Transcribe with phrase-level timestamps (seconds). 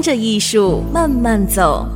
[0.00, 1.86] 跟着艺术慢慢走。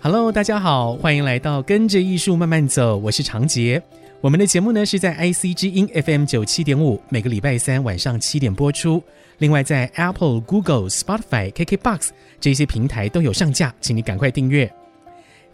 [0.00, 3.82] Hello，大家好，欢迎来到跟着艺术慢慢走，我是长杰。
[4.22, 9.02] 我们的节目呢是在 IC 之音 FM 九七点五，每个礼拜三晚上七点播出。
[9.36, 12.08] 另外在 Apple、Google、Spotify、KKBox
[12.40, 14.72] 这些平台都有上架，请你赶快订阅。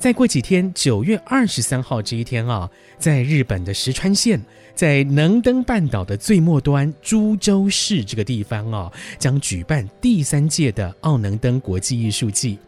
[0.00, 4.40] 再过几天，九月二十三号这一天啊，在日本的石川县，
[4.74, 12.58] 在能登半岛的最末端株洲市这个地方啊，将举办第三届的奥能登国际艺术季。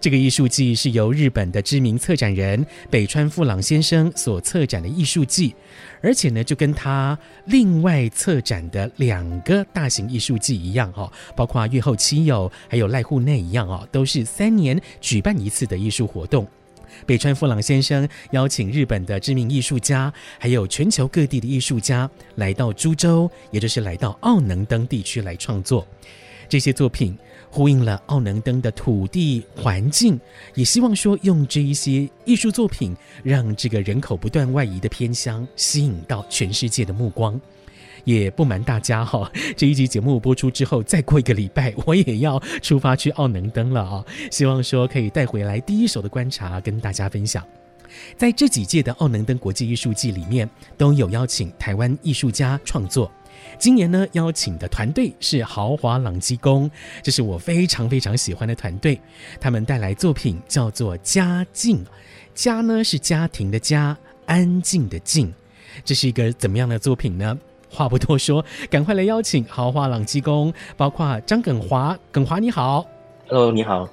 [0.00, 5.54] 这个艺术季是由日本的知名策展人北川富朗先生所策展的艺术季，
[6.00, 16.48] 而且呢，就跟他另外策展的两个大型艺术季一样哦，包括越后妻有还有濑户内一样哦，都是三年举办一次的艺术活动。
[17.06, 25.86] 北川富朗先生邀请日本的知名艺术家，还有全球各地的艺术家来到株洲，也就是来到奥能登地区来创作
[26.48, 27.16] 这些作品。
[27.54, 30.18] 呼应了奥能登的土地环境，
[30.54, 37.38] 也希望说用这一些艺术作品，让这个人口不断外移的偏乡吸引到全世界的目光。
[38.04, 44.04] 也不瞒大家哈， 这一集节目播出之后，再过一个礼拜， 我也要出发去奥能登了啊！
[44.30, 47.46] 希望说可以带回来第一手的观察跟大家分享。
[48.16, 53.10] 在这几届的奥能登国际艺术季里面，都有邀请台湾艺术家创作。
[53.58, 56.70] 今年呢，邀请的团队是豪华朗基宫，
[57.02, 58.98] 这是我非常非常喜欢的团队。
[59.40, 61.84] 他们带来作品叫做《家静》，
[62.34, 63.96] 家呢是家庭的家，
[64.26, 65.32] 安静的静。
[65.84, 67.38] 这是一个怎么样的作品呢？
[67.72, 72.84] 话不多说，赶快来邀请豪华朗基公，包括张耿华，耿华你好
[73.28, 73.88] ，Hello，你好，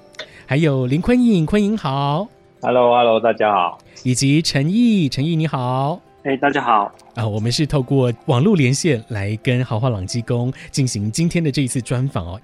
[0.46, 2.28] 还有林坤颖，坤颖好
[2.62, 6.02] ，Hello，Hello，大家好，以及陈毅，陈毅你好。
[6.24, 7.26] 哎，大家好啊！
[7.26, 12.42] 我们是透过网络连线来跟豪华朗基公进行今天的这一次专访哦。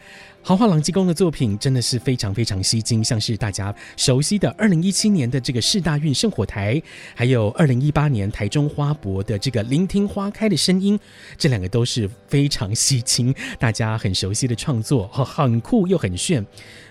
[0.47, 6.79] 豪华朗基公的作品真的是非常非常吸睛，像是大家熟悉的二零一七年的这个世大运圣火台，
[7.15, 10.99] 还有二零一八年台中花博的这个聆听花开的声音，
[11.35, 16.45] 这两个都是非常吸睛，大家很熟悉的创作，很酷又很炫。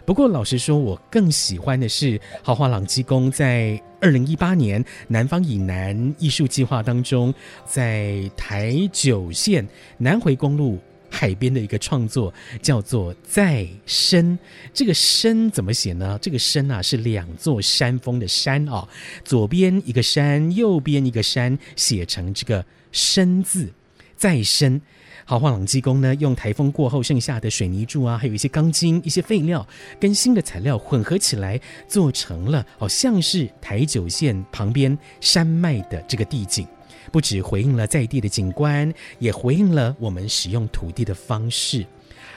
[0.05, 7.33] 不过，老实说，我更喜欢的是豪华朗基公在二零一八年南方以南艺术计划当中，
[7.65, 9.65] 在台九线
[9.97, 10.77] 南回公路
[11.15, 14.37] 海边的一个创作，叫做“在深”。
[14.75, 16.19] 这个“深”怎么写呢？
[16.21, 18.87] 这个“深”啊，是两座山峰的“山”啊，
[19.25, 23.73] 左边一个山，右边一个山，写成这个“深”字，
[24.17, 24.83] 再深。
[25.25, 29.67] 豪华朗基公呢，用台风过后剩下的水泥柱啊，还有一些钢筋、一些废料
[30.01, 31.59] 跟新的材料混合起来，
[31.89, 36.67] 做成了好像是台九线旁边山脉的这个地景。
[37.13, 41.85] 不止回应了在地的景观，也回应了我们使用土地的方式。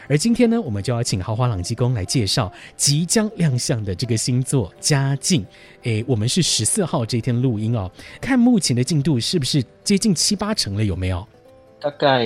[0.10, 5.42] 而今天呢，我们就要请豪华朗基公来介绍即将亮相的这个星座《嘉靖》。
[5.84, 7.92] 诶，我们是十四号这天录音哦，
[8.22, 10.84] 看目前的进度是不是接近七八成了？
[10.84, 11.28] 有没有？
[11.82, 12.26] 大概。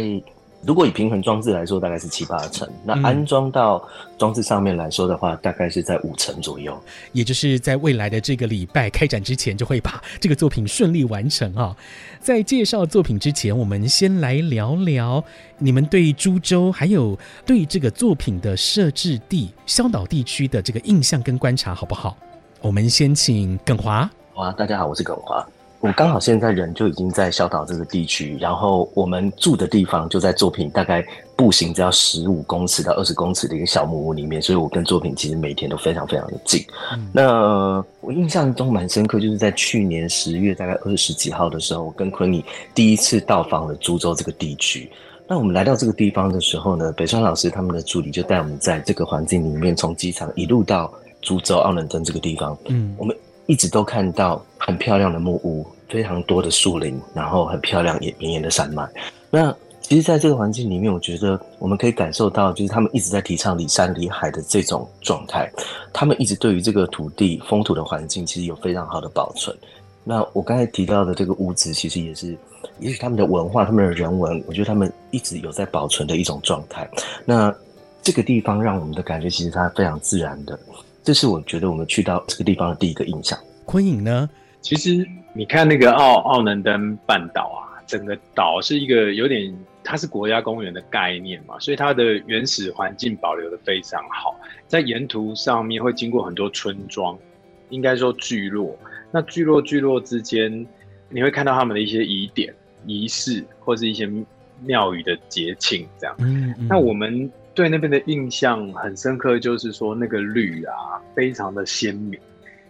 [0.64, 3.84] 如果以平衡装置来说，大概是七八成；那安装到
[4.16, 6.80] 装置上面来说的话，大概是在五成左右。
[7.14, 11.76] 也就是在未来的这个礼拜开展之前，就会把这个作品顺利完成啊。
[12.20, 15.24] 在介绍作品之前，我们先来聊聊
[15.58, 22.16] 你们对株洲还有对这个作品的设置地香岛地区的这个印象跟观察，好不好？
[22.62, 24.08] 我们先请耿华。
[24.36, 25.44] 好啊，大家好，我是耿华。
[25.82, 31.04] 我刚好现在人就已经在小岛这个地区，然后我们住的地方就在作品大概
[31.36, 36.64] 步行只要十五公尺到二十公尺的一个小木屋里面，所以我跟作品其实每天都非常非常的近。
[36.94, 42.44] 嗯、那我印象中蛮深刻，就是在去年十月大概二十几号的时候，我跟坤颖
[42.76, 44.88] 第一次到访了株洲这个地区。
[45.28, 53.18] 那我们来到这个地方的时候呢，北川老师他们的助理就带我们在这个环境里面，从机场一路到株洲奥伦登这个地方，嗯，我们。
[53.52, 58.88] 一直都看到很漂亮的木屋，非常多的树林，然后很漂亮也绵延的山脉。
[59.30, 65.52] 那其实，在这个环境里面，我觉得我们可以感受到，就是他们一直在提倡离山离海的这种状态。
[65.92, 69.54] 他们一直对于这个土地风土的环境，其实有非常好的保存。
[70.06, 72.38] 那我刚才提到的这个屋子，其实也是，
[72.80, 76.90] 也许他们的文化、他们的人文，我觉得他们一直有在保存的一种状态。
[77.26, 77.54] 那
[78.02, 80.58] 这个地方让我们的感觉，其实它非常自然的，
[81.04, 83.38] 这是我觉得我们去到这个地方的第一个印象。
[83.66, 84.30] 昆影呢？
[84.62, 89.52] 其实你看那个奥奥能登半岛啊，整个岛是一个有点，
[89.84, 97.18] 它是国家公园的概念嘛，所以它的原始环境保留的非常好，在沿途上面会经过很多村庄，
[97.70, 98.78] 应该说聚落。
[99.10, 100.66] 那聚落聚落之间，
[101.10, 102.54] 你会看到他们的一些疑点、
[102.86, 104.08] 仪式，或是一些
[104.64, 106.16] 庙宇的节庆，这样。
[106.20, 106.68] 嗯，嗯。
[106.68, 110.74] 那我们对那边的印象很深刻，就是说那个绿啊，
[111.16, 112.20] 非常的鲜明。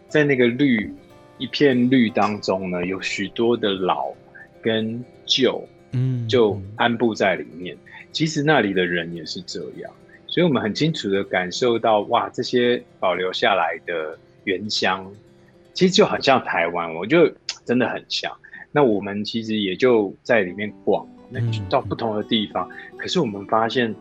[0.07, 0.93] 在那个绿
[1.37, 4.11] 一片绿当中呢，有许多的老
[4.61, 7.77] 跟旧，嗯，就安布在里面。
[8.11, 9.91] 其实那里的人也是这样，
[10.27, 15.09] 所以我们很清楚的感受到，哇，这些保留下来的原乡。
[15.73, 17.31] 其实就很像台湾，我就
[17.63, 18.29] 真的很像。
[18.73, 21.39] 那我们其实也就在里面逛，那
[21.69, 22.69] 到不同的地方。
[22.97, 23.95] 可是我们发现，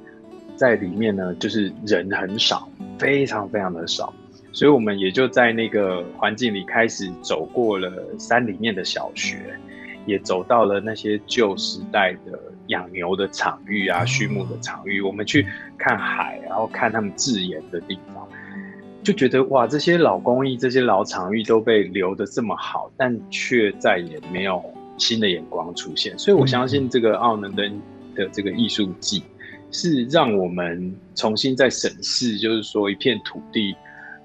[0.61, 2.69] 在里面呢，就是人很少，
[2.99, 4.13] 非常非常的少。
[4.53, 9.39] 所以我们也就在那个环境里开始走过了山里面的小学，
[10.05, 15.01] 也走到了那些旧时代的养牛的场域啊、畜牧的场域。
[15.01, 15.47] 我们去
[15.79, 18.29] 看海，然后看他们制盐的地方。
[19.03, 24.63] 就觉得哇，这些老工艺、这些老场域都被留得这么好，但却再也没有
[24.99, 26.19] 新的眼光出现。
[26.19, 27.81] 所以我相信这个奥能登
[28.15, 29.23] 的这个艺术季，
[29.71, 33.75] 是让我们重新再审视，就是说一片土地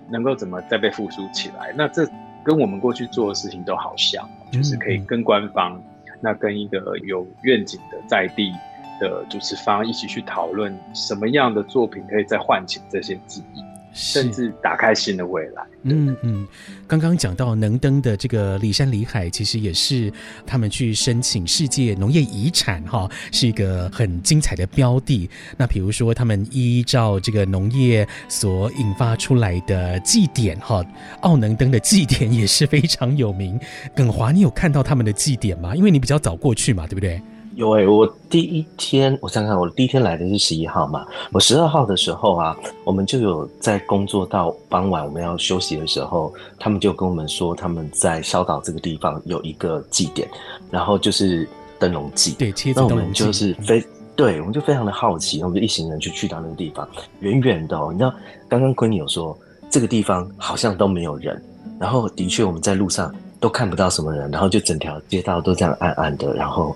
[0.09, 1.73] 能够怎么再被复苏起来。
[1.77, 2.07] 那这
[2.43, 5.81] 跟我们过去做的事情都好像，就是可以跟官方，
[6.21, 8.51] 那跟一个有愿景的在地
[8.99, 13.61] 的主持方一起去讨论，什么样的作品可以再唤起这些记忆。
[13.95, 15.63] 甚至打开新的未来。
[15.83, 16.45] 嗯嗯，
[16.87, 20.11] 刚刚讲到能登的这个里山里海，其实也是
[20.45, 25.29] 他们去申请世界农业遗产哈，是一个很精彩的标的。
[25.55, 30.83] 那比如说，他们依照这个农业所引发出来的祭典哈，
[31.21, 33.57] 奥能登的祭典也是非常有名。
[33.95, 35.75] 耿华，你有看到他们的祭典吗？
[35.75, 37.21] 因为你比较早过去嘛，对不对？
[37.55, 41.05] 有诶、欸，我第一天，我想想，我第一天来的是十一号嘛。
[41.31, 50.27] 我十二号的时候啊，我们就有在工作到傍晚，我们要休息的时候，他们就跟我们说，他们在小岛这个地方有一个祭典，
[50.69, 51.47] 然后就是
[51.79, 52.33] 灯笼祭。
[52.33, 53.81] 对，那我们就是非
[54.17, 56.85] 对，我们就非常的好奇，我们就一行人就去到那个地方，
[57.21, 58.13] 远远的哦，你知道，
[58.49, 59.37] 刚刚昆颖有说
[59.69, 61.41] 这个地方好像都没有人，
[61.79, 66.75] 然后的确我们在路上都看不到什么人，然后就整条街道都这样暗暗的，然后。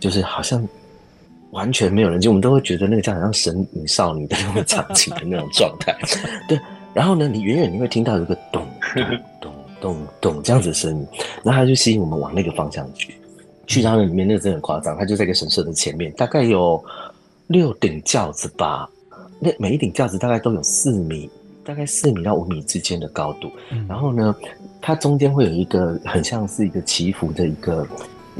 [0.00, 0.66] 就是好像
[1.50, 5.96] 完全没有人，就我们都会觉得那个叫好像神女少女的那种场景的那种状态。
[6.48, 6.58] 对，
[6.94, 9.04] 然后呢，你远远你会听到一个咚咚
[9.40, 11.06] 咚咚咚这样子的声音，
[11.44, 13.14] 然后它就吸引我们往那个方向去。
[13.66, 16.82] 去到那里面，那个真的很夸张，它就在一个神社的前面，大概有
[17.46, 18.88] 六顶轿子吧。
[19.38, 21.30] 那每一顶轿子大概都有四米，
[21.64, 23.50] 大概四米到五米之间的高度。
[23.88, 24.34] 然后呢，
[24.80, 27.86] 它中间会有一个很像是一个祈福的一个。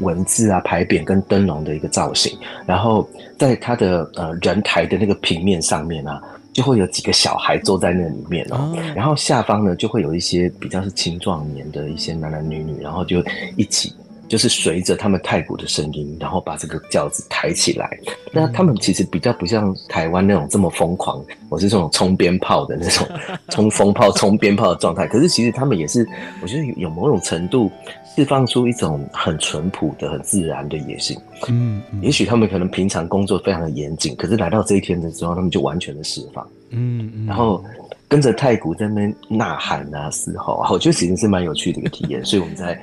[0.01, 3.07] 文字啊，牌匾跟灯笼的一个造型，然后
[3.37, 6.21] 在它的呃人台的那个平面上面啊，
[6.51, 13.23] 就会有几个小孩坐在那里面哦，然后下方呢就会有一些比较是青壮年的一些男男女女，然后就
[13.55, 13.93] 一起。
[14.31, 17.99] 就是随着他们太鼓的声音，然后把这个轿子抬起来。
[18.31, 23.05] 那他们其实比较不像台湾那种这么疯狂，我是这种冲鞭炮的那种
[23.51, 25.05] 冲风炮、冲鞭炮的状态。
[25.05, 26.07] 可是其实他们也是，
[26.41, 27.69] 我觉得有某种程度
[28.15, 31.19] 释放出一种很淳朴的、很自然的野性。
[31.49, 36.47] 嗯，也许他们可能平常工作非常的严谨，可是来到这一天的时候，他们就完全的释放。
[36.69, 37.61] 嗯嗯，然后
[38.07, 42.23] 跟着太鼓在那边呐喊啊、嘶吼啊，我觉得其实是蛮有趣的一个体验。
[42.23, 42.81] 所以我们在。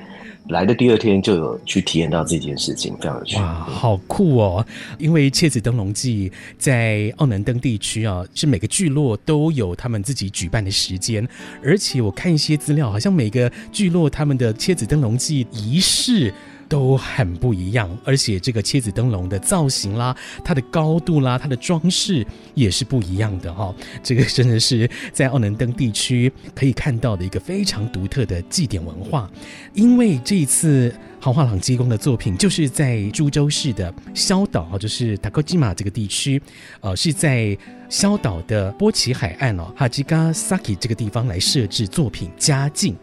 [0.49, 3.37] 来的第二天就有去体验到这件事情，非常有趣。
[3.37, 4.65] 哇，好酷哦！
[4.97, 11.27] 因为切子灯笼祭在奥能登地区啊，是每个聚落都有他们自己举办的时间，
[11.63, 16.33] 而且我看一些资料，好像每个聚落他们的切子灯笼祭仪式。
[16.69, 23.75] 都很不一样，而且这个切子灯笼的造型啦，它的高度啦，它的装饰也是不一样的哈、哦。
[24.03, 29.29] 这个真的是在奥能登地区可以看到的一个非常独特的祭典文化。
[29.73, 36.39] 因为这一次豪华朗基公的作品就是在株洲市的萧岛，就是塔科基马这个地区，
[36.81, 37.57] 呃，是在
[37.89, 42.95] 萧岛的波奇海岸哦，哈吉嘎萨基这个地方来设置作品佳境。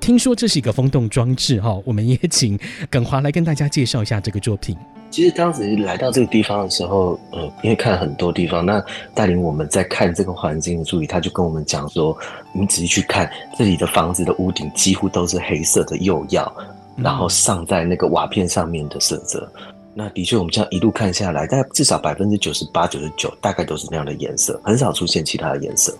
[0.00, 2.58] 听说这是一个风洞装置哈，我们也请
[2.90, 4.76] 耿华来跟大家介绍一下这个作品。
[5.10, 8.82] 其实当时来到这个地方的时候，呃，因为看了很多地方，那
[9.14, 12.16] 带领我们在看这个环境的助理，他就跟我们讲说
[12.52, 16.54] ：“你仔细去看这里的房子的屋顶几乎都是黑色的釉药，
[16.94, 19.50] 然后上在那个瓦片上面的色泽。
[19.98, 25.92] 那的确，我们这样一路看下来，大概至少百分之九十八、九十九，大概都是那样的颜色，很少出现其他的颜色。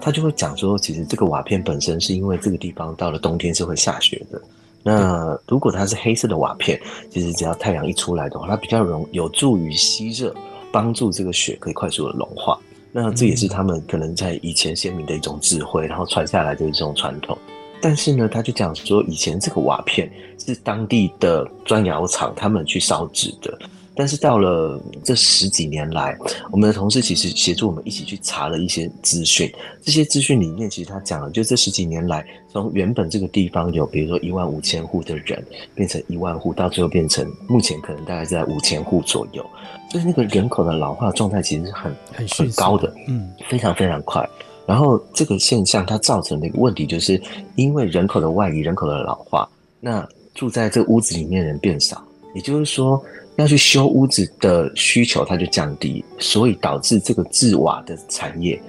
[0.00, 4.42] 他就会讲说，其实这个瓦片本身是因为这个地方到了冬天是会下雪的。
[4.82, 6.80] 那如果它是黑色的瓦片，
[7.10, 10.34] 其实只要太阳一出来的话，它比较容有助于吸热，
[10.72, 12.58] 帮助这个雪可以快速的融化。
[12.90, 17.38] 那这也是他们可能在以前先民的一种智慧，然后传下来的一种传统。
[17.84, 23.58] 但是呢，他就讲说，以前这个瓦片是当地的砖窑厂他们去烧制的。
[23.94, 26.16] 但是到了这十几年来，
[26.50, 29.52] 我们的同事其实协助我们一起去查了一些资讯。
[29.82, 39.44] 这些资讯里面，其实他讲了，就这十几年来，从原本这个地方有比如说一万五千户的人，变成一万户，到最后变成目前可能大概在五千户左右。
[39.90, 44.26] 就是那个人口的老化状态其实是很很很高的，嗯，非常非常快。
[44.66, 47.20] 然后这个现象它造成的一个问题，就是
[47.56, 49.48] 因为人口的外移、人口的老化，
[49.80, 52.02] 那住在这屋子里面的人变少，
[52.34, 53.02] 也就是说
[53.36, 58.60] 要去修屋子的需求它就降低，所以导致这个制瓦的产业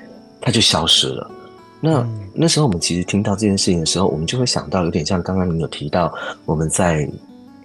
[0.41, 1.31] 它就消失了。
[1.79, 6.13] 那、嗯、那时候我们其实听到这件事情的时候，我们就会想到有点像刚刚你有提到
[6.45, 7.09] 我们在。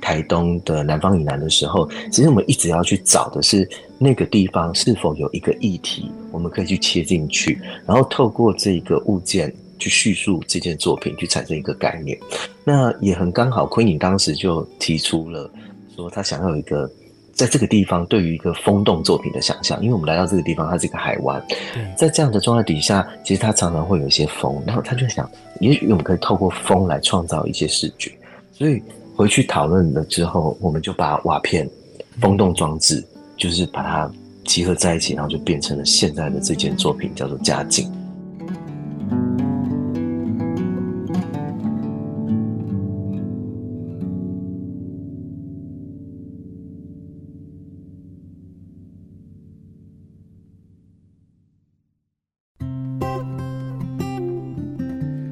[0.01, 12.19] 台东的南方以南的时候，其实我们一直要去找的是那个地方是否有一个议题，我们可以去切进去，然后透过这个物件去叙述这件作品，去产生一个概念。
[12.65, 15.51] 那也很刚好，昆颖当时就提出了
[15.95, 16.91] 说，他想要有一个
[17.33, 21.43] 在这个地方对于一个风动作品的想象，因为我们来到这个地方，它是一个海湾，
[21.97, 25.31] 在这样的状态底下，其实它常常会有一些风，然后他就想，
[25.61, 28.11] 也许我们可以透过风来创造一些视觉，
[28.53, 28.83] 所以。
[29.21, 31.69] 回去讨论了之后，我们就把瓦片
[32.23, 33.05] 风洞装置，
[33.37, 34.11] 就是把它
[34.47, 37.87] 集合在一起，然后就变成了现在的这件作品，叫做《家境》。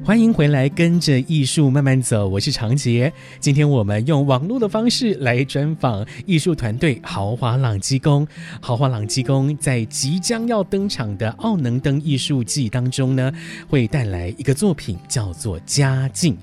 [0.09, 2.27] 欢迎回来，跟着艺术慢慢走。
[2.27, 3.13] 我是长杰。
[3.39, 8.27] 今天我们用网络的方式来专访艺术团队豪华朗基工。
[8.59, 13.31] 豪华朗基工在即将要登场的奥能登艺术季当中呢，
[13.67, 16.33] 会带来一个作品，叫做《家境》。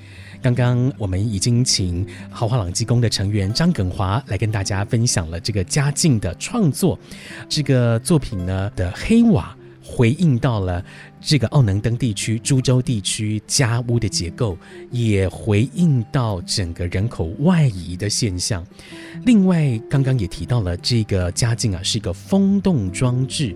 [0.40, 6.96] 刚刚我们已经请豪华朗基工的成员张耿华来跟大家分享了这个《家境》的创作。
[7.48, 9.56] 这个作品呢的黑瓦。
[9.86, 10.84] 回应到了
[11.20, 14.58] 这个奥能登地区、诸州地区家屋的结构，
[14.90, 18.66] 也回应到整个人口外移的现象。
[19.24, 23.54] 另外，刚刚也提到了这个家境啊，是一个风洞装置。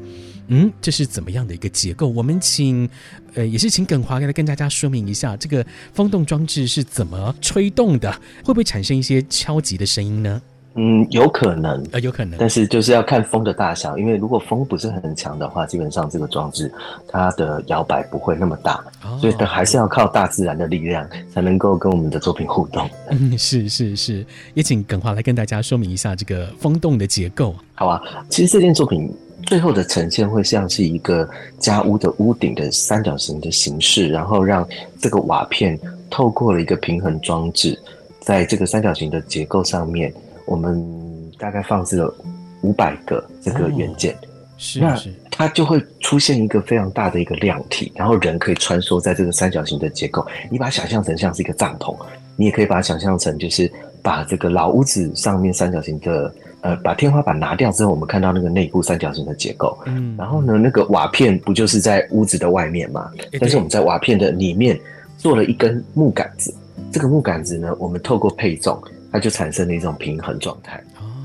[0.52, 2.08] 嗯，这是怎么样的一个结构？
[2.08, 2.88] 我们请
[3.34, 8.10] 呃，也是请耿华来跟大家说明一下，这个风洞装置是怎么吹动的？
[8.44, 10.42] 会不会产生一些敲击的声音呢？
[10.76, 16.72] 嗯，有可能，呃，有可能，但是就是要看风的大小，因为如果风不是很强的话，基本上这个装置
[17.08, 18.74] 它的摇摆不会那么大，
[19.04, 22.88] 哦、所以它还是要靠大自然的力量才能够跟我们的作品互动。
[23.10, 24.24] 嗯，是是是，
[24.54, 27.52] 也请耿华来跟大家说明一下这个风洞的结构。
[27.74, 29.12] 好啊，其实这件作品
[29.46, 34.64] 最后的呈现会像是一个家屋的屋顶的三角形的形式，然后让
[35.00, 35.76] 这个瓦片
[36.08, 37.76] 透过了一个平衡装置，
[38.20, 40.14] 在这个三角形的结构上面。
[40.50, 40.84] 我们
[41.38, 42.12] 大概放置了
[42.62, 44.18] 五百个这个元件，哦、
[44.58, 50.26] 是，那它就会出现一个非常大的一个量体，然后人可以穿梭在这个三角形的结构。
[50.50, 51.96] 你把它想象成像是一个帐篷，
[52.34, 53.70] 你也可以把它想象成就是
[54.02, 59.78] 把这个老屋子上面三角形的呃，把天花板拿掉之后，我们看到那个内部三角形的结构。
[59.86, 63.08] 嗯，然后呢，那个瓦片不就是在屋子的外面嘛？
[63.38, 64.78] 但是我们在瓦片的里面
[65.16, 66.52] 做了一根木杆子，
[66.90, 68.82] 这个木杆子呢，我们透过配重。
[69.12, 70.82] 它就产生了一种平衡状态。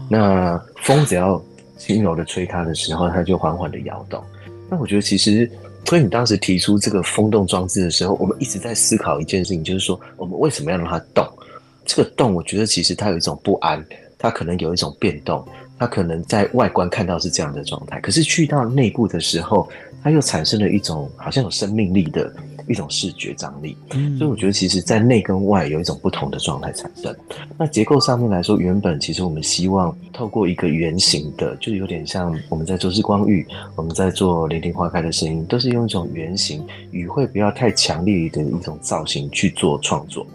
[0.09, 1.41] 那风只要
[1.77, 4.23] 轻柔的吹它的时候，它就缓缓的摇动。
[4.69, 5.49] 那我觉得其实，
[5.85, 11.27] 所以你当时提出这个风洞装置的时候，我们一直在思考一件事情，就是说我们为什么要让它动？
[11.85, 13.83] 这个动，我觉得其实它有一种不安，
[14.17, 15.45] 它可能有一种变动，
[15.77, 19.69] 它可能在外观看到是这样的状态，可是去到内部的时候，
[20.03, 22.33] 它又产生了一种好像有生命力的。
[22.67, 23.77] 一种视觉张力，
[24.17, 27.15] 所以我觉得其实，在内跟外有一种不同的状态产生。
[27.57, 33.45] 那结构上面来说，原本其实我们希望透过一个圆形的，就有点像我们在做日光浴，
[33.75, 40.25] 我们在做聆听花开的声音，都是用一种圆形，语汇不要太强烈的一种造型去做创作。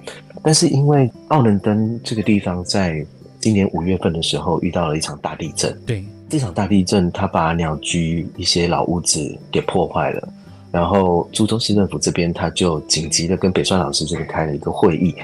[0.42, 3.04] 但是因为奥能登这个地方在
[3.40, 10.28] 今年五月份的时候遇到了一场大地震，对，这场大地震它把鸟居一些老屋子给破坏了。
[10.72, 15.14] 然后，株洲市政府这边他就紧急的跟北川老师这边开了一个会议，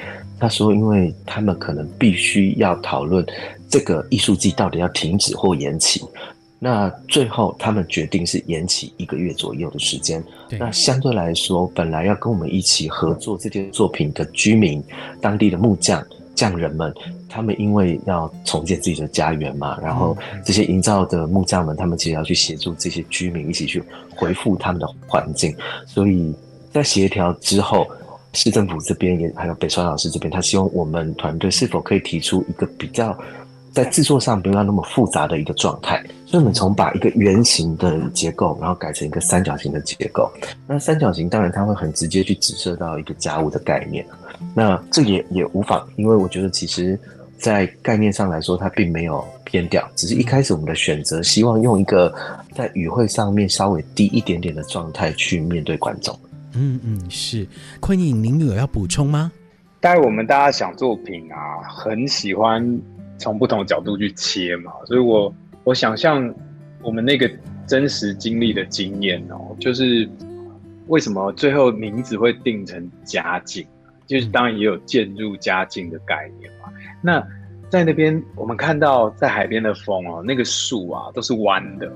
[0.41, 3.25] 他说，因为他们可能必须要讨论
[3.69, 6.03] 这个艺术季到底要停止或延期。
[6.59, 10.25] 那最后，他们决定是延期一个月左右的时间。
[10.59, 14.83] 那相对来说，本来要跟我们一起合作这件作品的居民、
[15.21, 16.03] 当地的木匠
[16.37, 16.95] 匠人们，
[17.29, 23.83] 他们因为要重建自己的家园嘛，然后这些营造的木匠们，他们其实要去协助这些居民一起去
[24.15, 25.53] 恢复他们的环境。
[25.87, 26.33] 所以
[26.71, 27.85] 在协调之后，
[28.35, 33.19] 市政府这边也还有北川老师这边，他希望我们团队是否可以提出一个比较。
[33.73, 40.33] 在制作上不要那么复杂的一个状态，所以我们从把一个圆形的结构，然后改成一个三角形的结构。
[40.67, 44.03] 那三角形当然它会很直接去指射到一个家务的概念。
[44.55, 46.99] 那这也也无妨，因为我觉得其实，
[47.37, 52.15] 在概念上来说，它并没有偏掉，只是一开始我们的选择，希望用一个
[52.55, 56.19] 在语汇上面稍微低一点点的状态去面对观众。
[56.55, 57.47] 嗯嗯，是。
[57.81, 59.33] 坤颖，您有要补充吗？
[59.81, 62.81] 待会我们大家想作品啊，很喜欢。
[63.19, 66.31] 从不同角度去切嘛，所以我我想象
[66.83, 67.27] 我们那个
[67.67, 70.07] 真实经历的经验哦，就是
[70.89, 73.67] 为什么最后名字会定成佳境，
[74.07, 76.73] 就是当然也有渐入佳境的概念嘛。
[77.03, 77.21] 那
[77.69, 81.93] 在那边我们看到在海边的风哦，那个树啊都是弯的，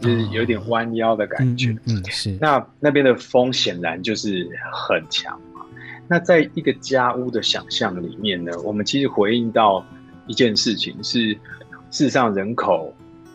[0.00, 1.76] 就是有点弯腰的感觉。
[1.86, 2.36] 嗯，是。
[2.40, 5.62] 那那边的风显然就是很强嘛。
[6.06, 9.84] 那在一个家屋的想象里面呢，我们其实回应到。
[10.26, 11.32] 一件事情是，
[11.90, 12.90] 事实上人口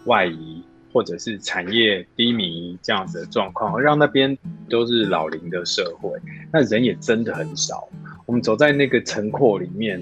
[0.06, 4.36] 外移或者是产业低迷这样子的状况，让那边
[4.68, 6.10] 都是老龄的社会，
[6.52, 7.88] 那人也真的很少。
[8.30, 10.00] 我们走在那个城廓里面，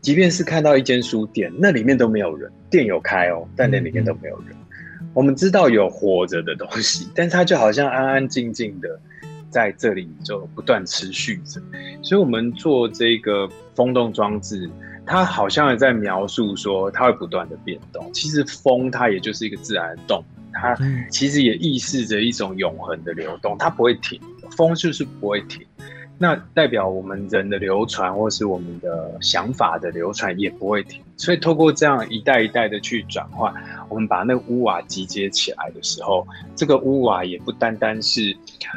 [0.00, 4.56] 即便是看到一间书店，那里面都没有人，店有开哦，但那里面都没有人。
[5.14, 9.00] 我们知道有活着的东西， 但是它就好像安安静静的
[9.50, 11.62] 在这里就不断持续着。
[12.02, 14.68] 所以，我们做这个风洞装置。
[15.06, 18.12] 它好像也在描述说，它会不断的变动。
[18.12, 20.76] 其实风它也就是一个自然的动，它
[21.08, 24.20] 其实也预示着一种永恒的流动，它不会停，
[24.56, 25.64] 风就是不会停。
[26.22, 31.02] 那代表我们人的流传，或是我们的想法的流传也不会停。
[31.16, 33.50] 所以透过这样一代一代的去转换，
[33.88, 38.36] 我们把那个屋瓦集结起来的时候，这个屋瓦也不单单是，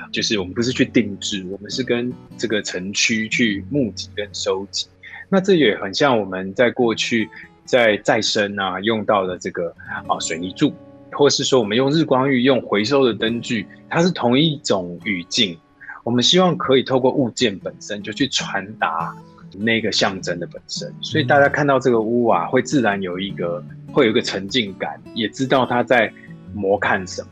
[0.09, 4.87] 就是我们不是去定制，我们是跟这个城区去募集跟收集。
[5.27, 7.29] 那这也很像我们在过去
[7.65, 9.75] 在再生啊用到的这个
[10.07, 10.73] 啊水泥柱，
[11.11, 15.57] 或是说我们用日光浴用回收的灯具，它是同一种语境。
[16.03, 19.15] 我们希望可以透过物件本身就去传达
[19.57, 26.11] 那个象征的本身，所以大家看到这个屋啊，会自然有一个会有一个沉浸感，也知道它在
[26.53, 27.27] 模看什么。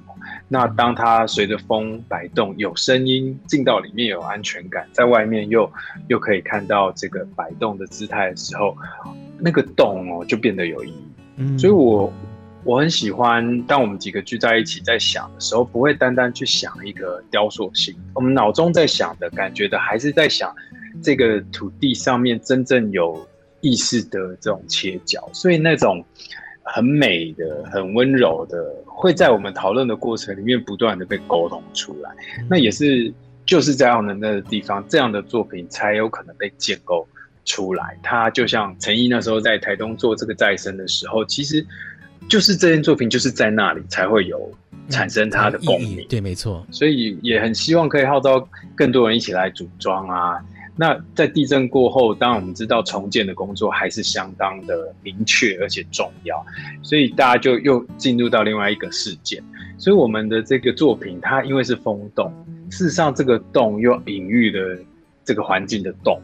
[0.48, 5.70] 那当它随着风摆动，有声音进到里面有安全感，在外面又
[6.08, 8.78] 又可以看到这个摆动的姿态的时候，
[9.40, 11.04] 那个动哦就变得有意义。
[11.38, 12.12] 嗯，所以我
[12.64, 20.56] 我很喜欢，当我们几个聚在一起在想的时候，不会单单去想一个雕塑性，我们脑中在想的感觉的还是在想
[21.02, 23.28] 这个土地上面真正有
[23.62, 26.04] 意识的这种切角，所以那种。
[26.64, 32.10] 很美的、很温柔的，会在我们讨论的过程里面不断的被沟通出来。
[32.48, 33.12] 那也是
[33.46, 37.06] 就是在奥能登的地方，这样的作品才有可能被建构
[37.46, 37.98] 出来。
[38.04, 41.66] 它就像陈毅那时候在台东做这个再生的时候，其实
[42.28, 44.52] 就是这件作品就是在那里才会有
[44.90, 46.06] 产生它的共鸣。
[46.08, 46.66] 对，没错。
[46.72, 50.40] 所以也很希望可以号召更多人一起来组装啊。
[50.78, 56.44] 那在地震过后，当然我们知道重建的工作还是相当的明确而且重要，
[56.82, 59.44] 所以大家就又进入到另外一个事件。
[59.78, 62.34] 所以我们的这个作品，它因为是风洞，
[62.70, 64.80] 事实上这个洞又隐喻了
[65.26, 66.20] 这个环境的洞。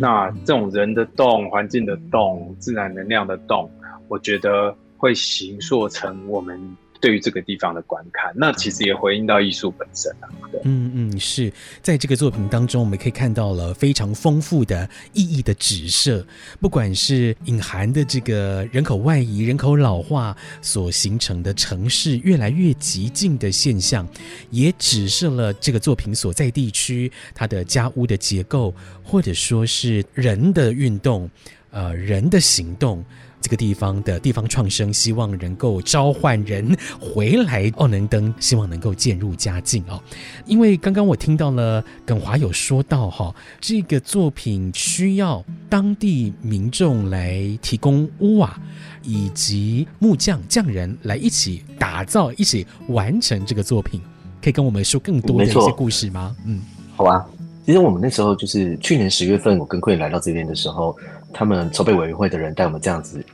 [0.00, 3.70] 那这种人的洞、环境的洞、自然能量的洞，
[4.08, 6.76] 我觉得会形塑成我们。
[7.02, 10.28] 对于这个地方的观看，那其实也回应到艺术本身啊。
[10.64, 16.22] 嗯嗯，是在这个作品当中，我们可以看到了非常丰富的意义的指涉，
[16.60, 24.06] 不管是隐含的这个人口外移、人口老化所形成的城市越来越极进的现象，
[24.50, 31.30] 也指涉了这个作品所在地区它的家屋的结构，或者说是人的运动，
[31.70, 33.02] 呃，人的行动。
[33.40, 37.70] 这个地方的地方创生，希望能够召唤人回来。
[37.76, 40.00] 奥能登希望能够渐入佳境哦。
[40.46, 48.60] 因为刚刚我听到了耿华有说到哈，这个作品需要当地民众来提供屋瓦，
[49.02, 54.00] 以及木匠匠人来一起打造，一起完成这个作品。
[54.42, 56.36] 可以跟我们说更多的一些故事吗？
[56.44, 56.60] 嗯，
[56.96, 57.26] 好啊。
[57.66, 60.96] 其实我们那时候就是去年十月份，我跟 Queen 来到这边的时候，
[61.32, 63.24] 他们筹备委员会的人带我们这样子，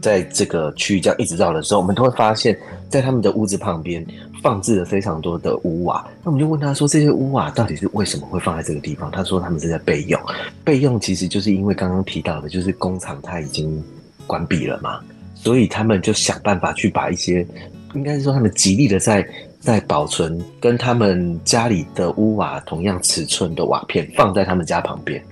[0.00, 4.04] 在这个区域这样一直绕的时候，我们都会发现，在他们的屋子旁边
[4.42, 6.06] 放置了非常多的屋瓦。
[6.22, 9.10] 那我们就问他说，这些屋瓦到底是为什么会放在这个地方？
[9.10, 10.20] 他说他们是在备用，
[10.64, 13.82] 备用其实就是因为刚刚提到的，就是工厂它已经
[14.26, 15.00] 关闭了嘛，
[15.34, 17.46] 所以他们就想办法去把一些，
[17.94, 19.26] 应该是说他们极力的在。
[19.62, 25.24] 在保存跟他们家里的屋瓦同样尺寸的瓦片放在他们家旁边，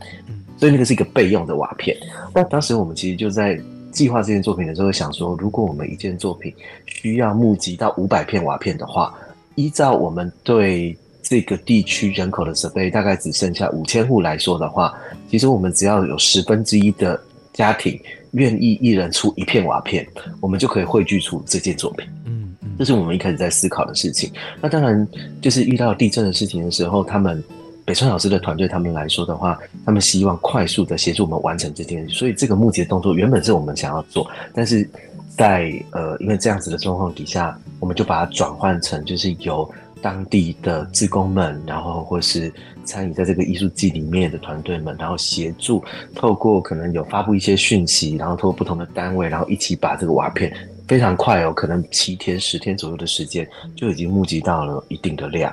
[0.61, 1.96] 所以那个是一个备用的瓦片。
[2.33, 3.59] 那当时我们其实就在
[3.90, 9.12] 计划这件作品的时候，想说，如果我们一件作品需要募集到五百片瓦片的话，
[9.57, 14.94] 依照我们对这个地区人口的设备，大概只剩下五千户来说的话，
[15.31, 17.20] 其实我们只要有十分之一的
[17.53, 17.99] 家庭
[18.33, 20.07] 愿意一人出一片瓦片，
[20.40, 22.07] 我们就可以汇聚出这件作品。
[22.27, 24.31] 嗯这是我们一开始在思考的事情。
[24.59, 25.07] 那当然，
[25.42, 27.42] 就是遇到地震的事情的时候，他们
[27.90, 32.14] 北川老师的团队他们来说的话，他们希望快速的协助我们完成这件事。
[32.14, 34.88] 所以这个募集的动作原本是我们想要做，但是
[35.37, 39.68] 在呃，因为这样子的状况底下，我们就把它转换成就是由
[40.00, 42.53] 当地的志工们，然后或是
[42.85, 45.83] 参与在这个艺术季里面的团队们，然后协助
[46.14, 50.57] 透过可能有发布一些讯息，然后透过不同的单位，然后一起把这个瓦片。
[50.87, 55.53] 非常快哦，可能七天、十天左右的时间就已经募集到了一定的量，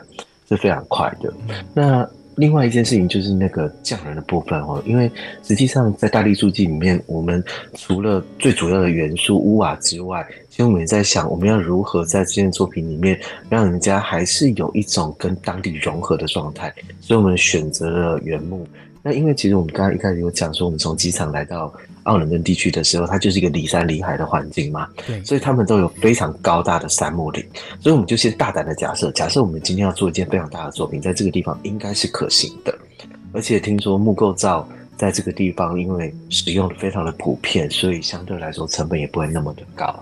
[0.49, 1.33] 是非常快的。
[1.73, 5.11] 那另外一件事情就是那个匠人的部分哦，因为
[5.43, 13.19] 实际上在大地艺术季里面，我们除了最主要的元素屋瓦之外，其实我们也在想，我们要如何在这件作品里面
[13.49, 16.71] 让人家还是有一种跟当地融合的状态，
[17.01, 18.67] 所以我们选择了原木。
[19.07, 21.73] 那因为其实我们刚刚一开始有讲说，我们从机场来到。
[22.03, 27.45] 奥能登地区的时候，它就是一个离山离海的环境嘛，对，所以他们都有非常高大的杉木林，
[27.81, 32.73] 所以我们就先大胆的假设，假设我们今天要做一件非常大的作品，在这个地方应该是可行的，
[33.33, 34.65] 而且听说木构造
[34.95, 39.93] 在这个地方因为使用的非常的普遍，所以相对来说成本也不会那么的高。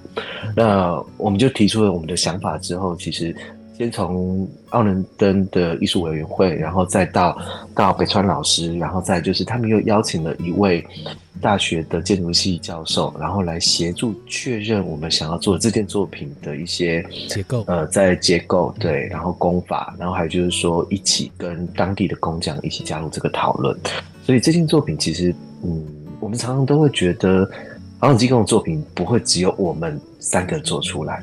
[0.56, 3.36] 那我们就提出了我们的想法之后，其实。
[3.78, 7.38] 先从奥伦登的艺术委员会，然后再到
[7.74, 10.86] 到北川老师，然后再就是他们又邀请了一位
[11.42, 23.78] 大学的建筑系教授，然后来协助确认我们想要做这件作品的一些结构，呃，在结构对，然后工法，然后还有就是说一起跟当地的工匠一起加入这个讨论。
[24.24, 25.86] 所以这件作品其实，嗯，
[26.22, 27.48] 我们常常都会觉得，
[28.00, 31.22] 奥能机构的作品不会只有我们三个做出来。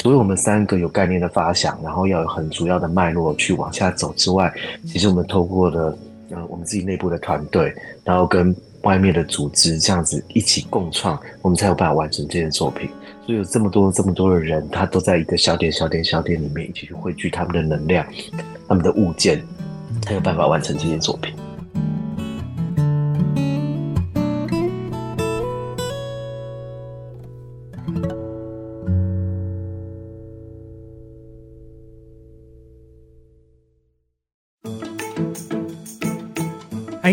[0.00, 4.50] 除了我们三个有概念的发想，然后要有很主要的脉络去往下走之外，
[4.86, 5.98] 其实我们透过了
[6.30, 7.70] 呃我们自己内部的团队，
[8.02, 12.88] 然后跟外面的组织这样子一起共创，我们才有办法完成这件作品。
[13.26, 18.06] 所以有这么多这么多的人，他都在一个小点小点小点里面一起去汇聚他们的能量、
[18.66, 19.44] 他们的物件，
[20.00, 21.34] 才有办法完成这件作品。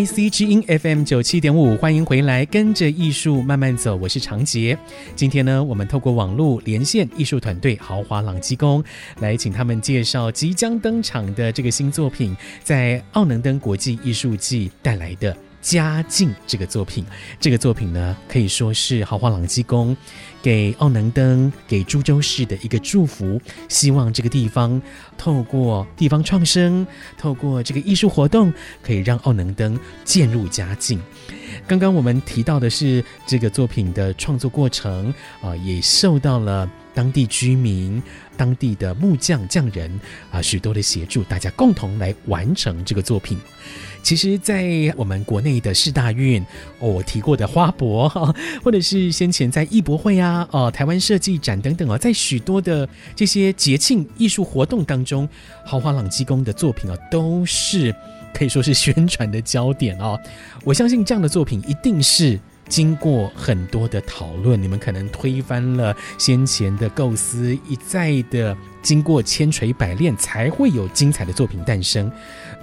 [0.07, 3.97] C 之音 FM 九七点五，欢迎回来，跟着艺术慢慢走。
[3.97, 4.75] 我是长杰。
[5.17, 8.81] 今天呢，我们透过网络连线艺术团队豪华朗机工，
[9.19, 15.35] 来请他们介绍即将登场的这个新作品，在奥能登国际艺术季带来的。
[15.59, 17.03] 家境这个作品，
[17.41, 19.97] 这个作品呢，可以说是豪华朗机工
[20.41, 23.39] 给奥能登、给株洲市的一个祝福。
[23.67, 24.81] 希望这个地方
[25.17, 26.85] 透过地方创生，
[27.17, 31.01] 透过这个艺术活动，可以让奥能登渐入佳境。
[31.65, 38.01] 刚刚我们提到的是这个作品的创作过程啊、也受到了当地居民、
[38.35, 39.99] 当地的木匠匠人
[40.31, 43.37] 啊、许多的协助，大家共同来完成这个作品。
[44.07, 44.63] 其实，在
[44.95, 46.41] 我们国内的市大运，
[46.79, 55.27] 哦，我提过的花博哈，或者是先前在艺博会啊，哦，台湾设计展等等哦，在许多的这些节庆艺术活动当中，
[55.65, 57.93] 豪华朗基宫的作品啊，都是
[58.33, 60.17] 可以说是宣传的焦点哦。
[60.63, 62.39] 我相信这样的作品一定是。
[62.67, 72.11] 经过很多的讨论，你们可能推翻了先前的构思，一再的经过千锤百炼，才会有精彩的作品诞生。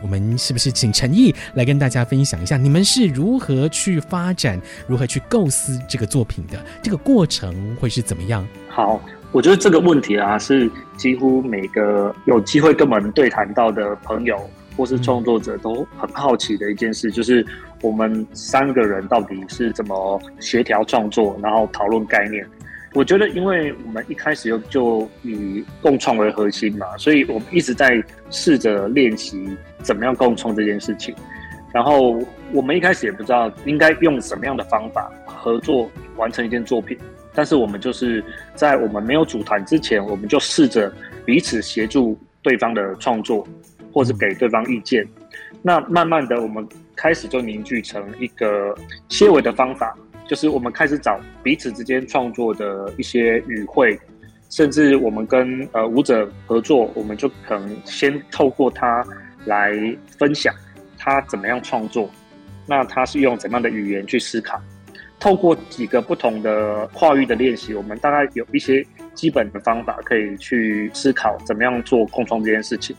[0.03, 6.62] 我们是不是请陈毅来跟大家分享一下，你们是如何去发展、如何去构思这个作品的？
[6.83, 8.47] 这个过程会是怎么样？
[8.69, 9.01] 好，
[9.33, 14.38] 我觉得这个问题啊，是几乎每个有机会跟我们对谈到的朋友
[14.77, 17.47] 或是创作者都很好奇的一件事，就是。
[17.85, 22.47] 我们三个人到底是怎么协调创作，然后讨论概念？
[22.94, 31.14] 我觉得，因为我们一开始就以共创为核心嘛，所以我们一直在试着练习怎么样共创这件事情。
[31.75, 32.18] 然后
[32.53, 36.97] 我们一开始也不知道应该用什么样的方法合作完成一件作品，
[37.35, 40.90] 但是我们就是在我们没有组团之前，我们就试着
[41.27, 43.47] 彼此协助对方的创作，
[43.92, 45.07] 或是给对方意见。
[45.61, 48.74] 那慢慢的，我们开始就凝聚成一个
[49.09, 49.96] 些微的方法。
[50.26, 54.00] 就是我们开始找彼此之间创作的一些语汇，
[54.48, 59.04] 甚至我们跟呃舞者合作，我们就可能先透过他
[59.44, 59.72] 来
[60.18, 60.54] 分享
[60.96, 62.11] 他怎么样创作，
[62.66, 64.59] 那他是用怎样的语言去思考，
[65.20, 72.96] 透过几个不同的跨域的练习，我们大概有一些基本的方法可以去思考怎么样做共创这件事情。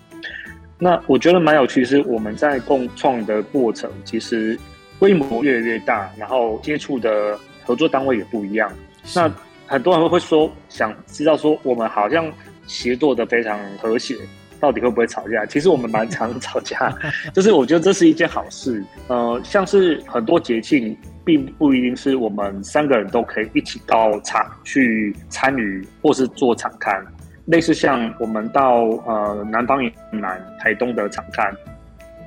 [0.78, 4.58] 那我觉得蛮有趣，是我们在共创的过程，其实。
[4.98, 8.72] 规模越来越大，然后接触的合作单位也不一样。
[9.14, 9.30] 那
[9.68, 12.32] 很多人会说，想知道说我们好像
[12.66, 14.16] 协作的非常和谐，
[14.58, 15.46] 到底会不会吵架？
[15.48, 16.98] 其实我们蛮常吵架，
[17.36, 18.82] 就是我觉得这是一件好事。
[19.10, 27.04] 呃，像是很多节庆，并不一定是我们三个人都可以一起到场去参与，或是做场勘。
[27.46, 31.54] 类似像我们到呃南方以南台东的场勘。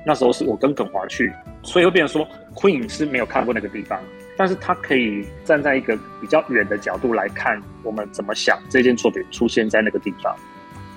[0.05, 3.99] 那时候是我跟耿华去，所以会变成说，Queen 是没有看过那个地方，
[4.37, 10.33] 但是他可以站在一个比较远的角度来看我们怎么想这件作品出现在那个地方。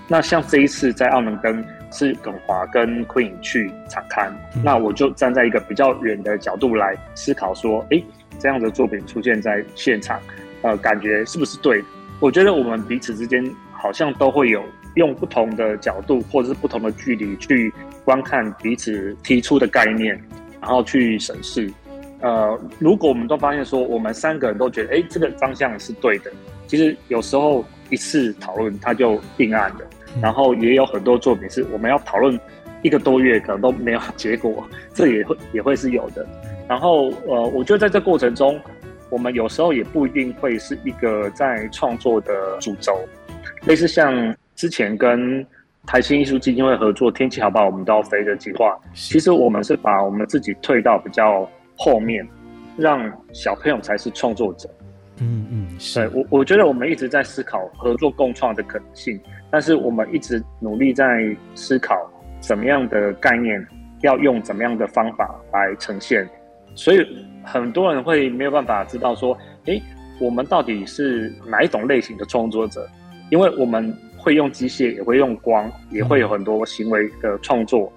[0.06, 8.04] 那像这一次在澳门跟是耿华跟 Queen 去场刊，嗯、那我就站在一个比较远的角度来思考说，哎、欸，
[8.38, 10.20] 这样的作品出现在现场，
[10.62, 11.82] 呃，感觉是不是对？
[12.20, 13.44] 我觉得我们彼此之间
[13.82, 14.62] 好像都会有
[14.94, 17.72] 用不同的角度或者是不同的距离去。
[18.04, 20.20] 观看彼此提出的概念，
[20.60, 21.70] 然后去审视。
[22.20, 26.32] 呃，如果我们都发现说，我们三个人都觉得，哎，这个方向是对的，
[26.66, 29.80] 其实有时候一次讨论它就定案了。
[30.20, 32.36] 然后也有很多作品是我们要讨论
[32.82, 36.26] 一个多月，可能都没有结果，这也会也会是有的。
[36.68, 38.60] 然后，呃，我觉得在这过程中，
[39.10, 42.98] 我们有时候也不一定会是一个在创作的主轴，
[43.66, 45.46] 类似像之前跟。
[45.84, 51.44] 台新艺术基金会合作“天气好不好，我们都要飞”的计划，其实我们是把我们自己退到比较
[51.76, 52.24] 后面，
[52.76, 54.70] 让小朋友才是创作者。
[55.20, 59.20] 嗯嗯，是我我觉得我们一直在思考合作共创的可能性，
[59.50, 63.66] 但是我们一直努力在思考怎么样的概念
[64.02, 66.24] 要用怎么样的方法来呈现，
[66.76, 67.04] 所以
[67.42, 69.82] 很多人会没有办法知道说，诶，
[70.20, 72.88] 我们到底是哪一种类型的创作者？
[73.32, 73.92] 因为我们。
[74.24, 77.92] 会用机械，也会用光，也会有很多行为的创作，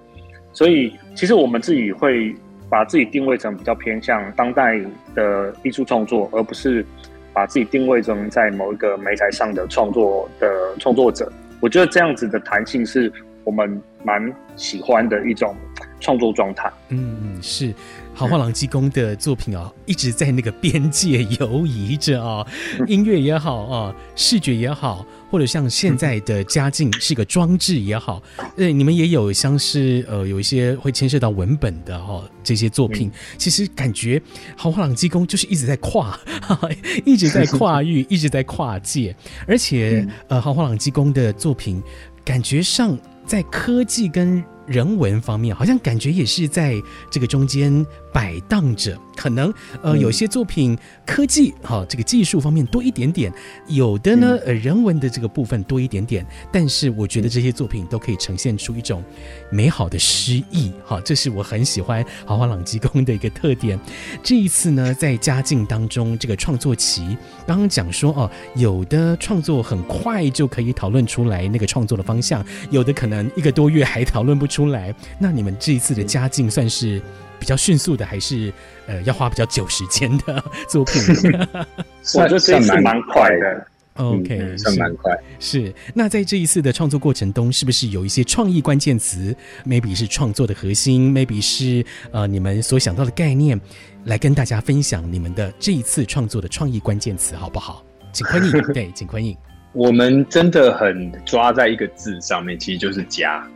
[0.52, 2.34] 所以其实我们自己会
[2.68, 4.76] 把自己定位成比较偏向当代
[5.14, 6.84] 的艺术创作，而不是
[7.32, 11.32] 把自己定位成在某一个媒材上的创作的创作者。
[11.60, 13.12] 我觉得这样子的弹性是
[13.44, 15.54] 我们蛮喜欢的一种
[16.00, 16.68] 创作状态。
[16.88, 17.72] 嗯嗯，是。
[18.14, 22.44] 好画廊技工的作品哦，一直在那个边界游移着哦，
[22.86, 28.22] 音乐也好啊，视觉也好，或者像现在的家境是个装置也好，
[28.56, 34.20] 呃，你们也有像是呃有一些会牵涉到文本的哈这些作品，其实感觉
[34.56, 36.18] 豪华朗机工就是一直在跨，
[37.04, 39.14] 一直在跨域， 一直在跨界，
[39.46, 41.82] 而且呃豪华朗机工的作品
[42.24, 46.74] 感觉上在科技跟人文方面，好像感觉也是在
[47.10, 47.84] 这个中间
[48.16, 48.98] 摆荡着。
[49.14, 49.52] 可能
[49.82, 50.76] 呃，有些作品
[51.06, 53.32] 科技哈、哦，这个技术方面多一点点；
[53.66, 56.24] 有的呢，呃，人文的这个部分多一点点。
[56.52, 59.02] 但是我觉得这些作品都可以呈现出一种
[59.50, 63.80] 美好的诗意哈、哦，这是我很喜欢豪华朗机工的一个特点。
[64.22, 74.56] 这一次呢，在家境当中这个创作期，刚刚讲说哦，有的创作很快就可以讨论出来那个创作的方向，有的可能一个多月还讨论不出。
[74.56, 76.98] 出来，那你们这一次的家境算是
[77.38, 78.52] 比较迅速的，还是
[78.86, 81.02] 呃要花比较久时间的作品？
[82.14, 83.66] 我觉得这次蛮快的。
[83.94, 85.16] OK，、嗯、算蛮快。
[85.40, 85.72] 是。
[85.94, 93.58] 那在这一次的创作过程中，是不是有一些创意关键词？Maybe 是创作的核心，Maybe 是呃你们所想到的概念，
[94.04, 97.82] 来跟大家分享你们的这一次创作的创意关键词，好不好？
[98.12, 99.34] 请坤颖，对，请坤颖。
[99.72, 103.46] 我们真的很抓在一个字上面，其实就是家。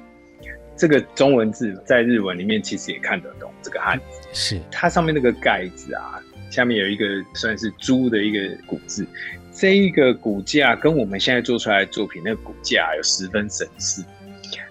[0.81, 6.19] 这个中文字在日文里面其实也看得懂，这个汉字是它上面那个盖子啊，
[6.51, 9.07] 下面有一个算是猪的一个骨字，
[9.53, 14.03] 这一个骨架跟我们现在做出来的作品那个骨架有十分神似。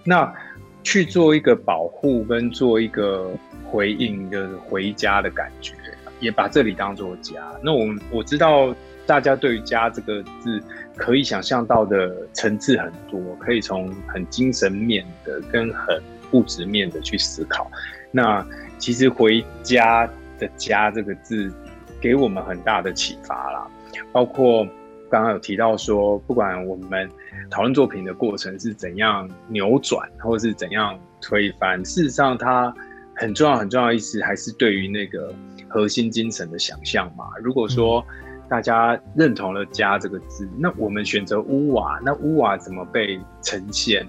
[0.04, 0.34] 那
[0.82, 3.30] 去做一个保护跟做一个
[3.64, 5.76] 回应，就是回家的感觉，
[6.20, 7.36] 也把这里当做家。
[7.64, 8.76] 那我我知道
[9.10, 10.62] 大家对于“家”这个字
[10.96, 16.00] 可以想象到的层次很多，可以从很精神面的跟很
[16.32, 17.72] 物质面的去思考。
[18.12, 18.46] 那
[18.78, 21.52] 其实“回家”的“家”这个字
[22.00, 23.68] 给我们很大的启发啦，
[24.12, 24.64] 包括
[25.10, 27.10] 刚刚有提到说，不管我们
[27.50, 32.72] 讨论作品的过程是怎样扭转，或是怎样推翻，事实上它
[33.16, 35.34] 很重要、很重要的意思还是对于那个
[35.68, 37.26] 核心精神的想象嘛。
[37.42, 38.06] 如果说
[38.50, 44.06] 大家认同了“家”这个字，那我们选择屋瓦，那屋瓦怎么被呈现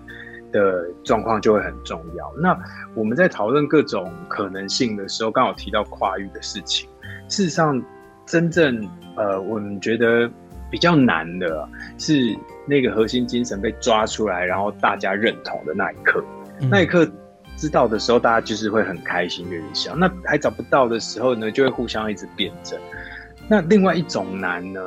[0.50, 2.32] 的状况就会很重要。
[2.40, 2.58] 那
[2.94, 6.88] 我们在讨论各种可能性的时候，刚好提到跨域的事情。
[7.28, 7.80] 事实上，
[8.24, 10.28] 真正呃，我们觉得
[10.70, 16.24] 比较难的是那个核心精神被抓出来，然后大家认同的那一刻。
[16.60, 17.06] 嗯、那一刻
[17.56, 19.98] 知道的时候，大家就是会很开心，愿意想。
[19.98, 22.78] 那还找不到的时候呢，就会互相一直辩证。
[23.50, 24.80] 那另外一种难呢，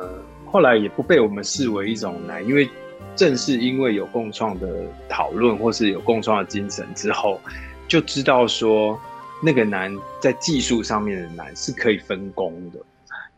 [0.46, 2.66] 后来也不被我们视为一种难，因为
[3.14, 4.66] 正是因为有共创的
[5.06, 7.38] 讨论，或是有共创的精神之后，
[7.86, 8.98] 就知道说
[9.42, 12.78] 那个难在技术上面的难是可以分工的。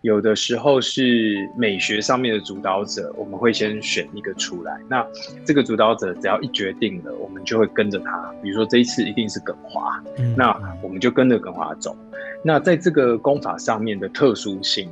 [0.03, 4.79] 有的时候是美学上面的主导者，我们会先选一个出来。
[4.89, 5.05] 那
[5.45, 8.33] 这个主导者只要一决定了，我们就会跟着他。
[8.41, 10.01] 比如说这一次一定是耿华，
[10.37, 11.97] 那我们就跟着耿华走。
[12.45, 14.89] 那在这个功法上面的特殊性。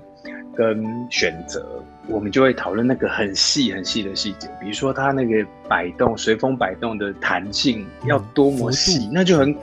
[0.54, 9.54] 跟选择，我们就会讨论那个很细很细的细节，比如说它那个摆动、随风摆动的弹性要多么细，那就很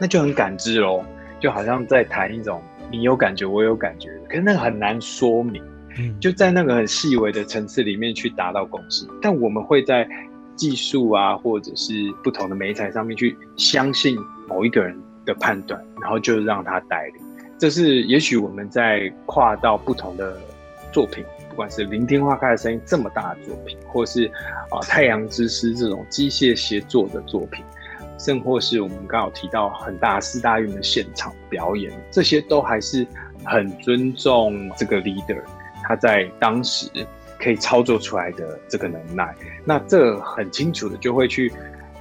[0.00, 1.04] 那就很感知喽，
[1.40, 5.62] 就好像在谈一种你有感觉，我有感觉，可是那个很难说明，
[6.20, 9.06] 就在那个很细微的层次里面去达到共识。
[9.20, 10.08] 但我们会在
[10.56, 11.92] 技术啊，或者是
[12.24, 17.27] 不同的媒材上面去相信某一个人的判断，然后就让他带领。
[17.58, 20.40] 这是也许我们在跨到不同的
[20.92, 24.30] 作品，不管是聆听花开的声音这么大的作品，或是
[24.70, 27.64] 啊太阳之诗这种机械协作的作品，
[28.16, 33.04] 甚或是我们刚好提到很大四大运的现场表演，这些都还是
[33.44, 35.42] 很尊重这个 leader
[35.82, 36.88] 他在当时
[37.40, 39.34] 可以操作出来的这个能耐。
[39.64, 41.52] 那这很清楚的就会去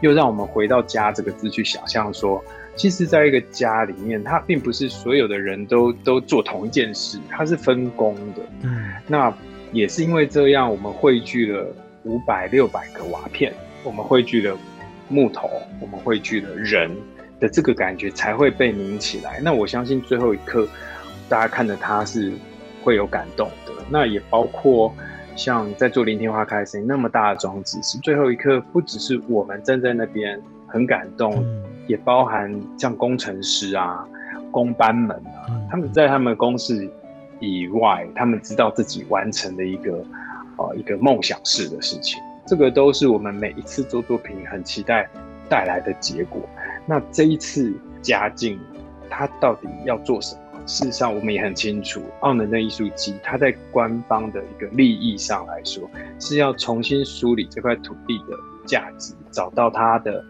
[0.02, 2.43] 又让我们回到“家”这个字去想象说。
[2.78, 8.44] 其实，在一个家里面，它并不是所有的人都都做同一件事，它是分工的。
[8.62, 9.34] 嗯，那
[9.74, 11.66] 也是因为这样，我们汇聚了
[12.04, 13.52] 五百、六百个瓦片，
[13.84, 14.56] 我们汇聚了
[15.10, 15.50] 木头，
[15.82, 16.92] 我们汇聚了人
[17.40, 19.40] 的这个感觉才会被凝起来。
[19.42, 20.68] 那我相信最后一刻，
[21.28, 22.32] 大家看着它是
[22.84, 23.74] 会有感动的。
[23.90, 24.94] 那也包括
[25.36, 31.44] 像在做聆听花开的声音那么大的装置，是最后一刻，不只是我们站在那边很感动。
[31.88, 34.06] 嗯也包含像工程师啊、
[34.52, 36.86] 工班们啊，他们在他们公司
[37.39, 40.04] 以外，他们知道自己完成的一个
[40.58, 45.08] 呃一个梦想式的事情，这个都是我们每一次做作品很期待
[45.47, 46.41] 带来的结果。
[46.86, 48.60] 那这一次嘉靖，
[49.10, 50.41] 他到底要做什么？
[50.65, 60.21] 事实上，我们也很清楚，澳能的艺术机，它在官方的一个利益上来说，是要重新梳理这块土地的价值，找到它的。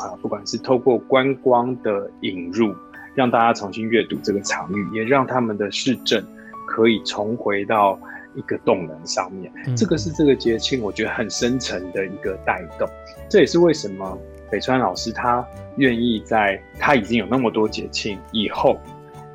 [0.00, 2.74] 啊，不管是透过观光的引入，
[3.14, 6.24] 让大家重新阅读这个场域，也让他们的市政
[6.66, 7.98] 可以重回到
[8.34, 9.52] 一个动能上面。
[9.66, 12.88] 嗯、这个是这个节庆，我觉得很深层的一个带动。
[13.28, 14.18] 这也是为什么
[14.50, 15.44] 北川老师他
[15.76, 18.78] 愿意在他已经有那么多节庆以后，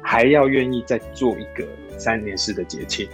[0.01, 3.07] 还要愿意再做一个三年式的节庆。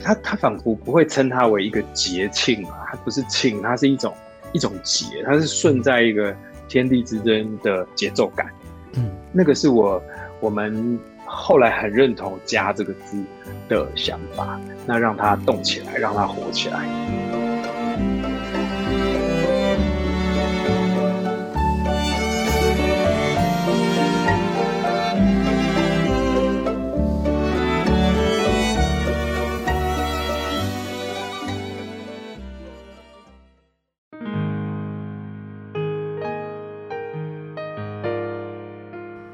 [0.00, 4.14] 他他仿佛不会称它为一个节庆啊，它不是庆，它是一种
[4.52, 6.34] 一种节，它是顺在一个。
[6.68, 8.46] 天地之间的节奏感，
[8.94, 10.02] 嗯，那个是我
[10.40, 13.22] 我们后来很认同“家”这个字
[13.68, 16.84] 的想法，那让它动起来，让它活起来。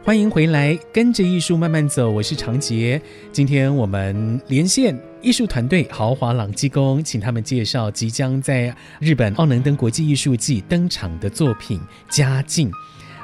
[0.04, 2.10] 欢迎回来，跟着艺术慢慢走。
[2.10, 3.00] 我是长杰。
[3.32, 11.80] 今天我们连线艺术团队豪华朗基公，请他们介绍即将在日本奥能登国际艺术季登场的作品
[12.14, 12.70] 《家竞》。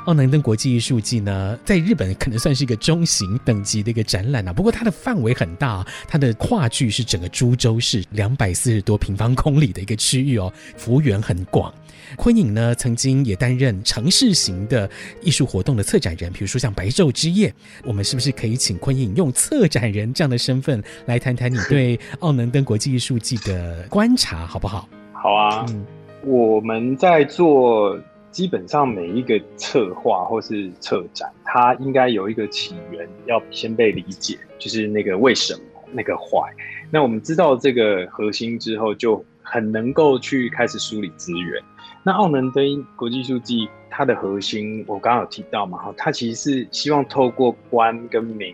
[0.07, 4.51] 奥能登国际艺术季呢，在日本可能算是一个中型等级的一个展览啊。
[4.51, 11.71] 不过它的范围很大，它的跨距是整个株洲市两百四十多平方公里的一个区域哦，幅员很广。
[12.17, 14.89] 昆颖呢，曾经也担任城市型的
[15.23, 17.53] 艺术活动的策展人，比如说像白昼之夜。
[17.85, 24.89] 我们是不是可以请昆颖用策展人这样的身份来谈谈你 对奥能登国际艺术季的观察，好不好？
[25.13, 25.85] 好啊，嗯，
[26.25, 27.99] 我们在做，
[28.31, 35.61] 基本上每一个策划或是策展，它应该有一个起源，要先被理解，就是那个为什么，
[35.93, 36.51] 那个 why。
[36.91, 41.63] 那我们知道这个核心之后，就很能够去开始梳理资源。
[42.11, 48.53] 那奥能登国际艺术季它的核心，我刚刚有提到嘛，哈，它其实是希望透过官跟民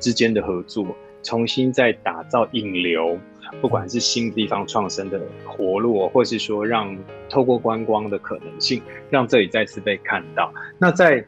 [0.00, 0.84] 之间的合作，
[1.22, 3.16] 重新再打造引流，
[3.60, 6.98] 不管是新地方创生的活络，或是说让
[7.28, 10.52] 透过观光的可能性，让这里再次被看到。
[10.76, 11.24] 那在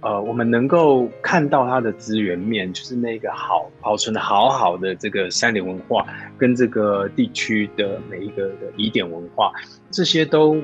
[0.00, 6.06] 呃，我们能够看到它的资源面，就是那个好保存的好好的这个山林文化，
[6.38, 9.52] 跟这个地区的每一个的仪典文化，
[9.90, 10.56] 这些都。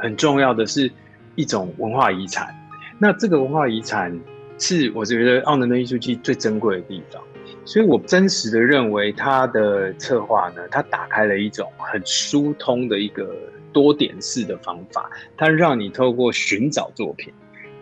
[0.00, 0.90] 很重要的是
[1.36, 2.54] 一种文化遗产，
[2.98, 4.18] 那这个文化遗产
[4.58, 7.22] 是我觉得奥能的艺术季最珍贵的地方，
[7.64, 13.34] 所以我真实的认为它的策划呢，它打开了一种很疏通的一个
[13.72, 17.32] 多点式的方法，它让你透过寻找作品，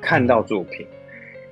[0.00, 0.86] 看到作品，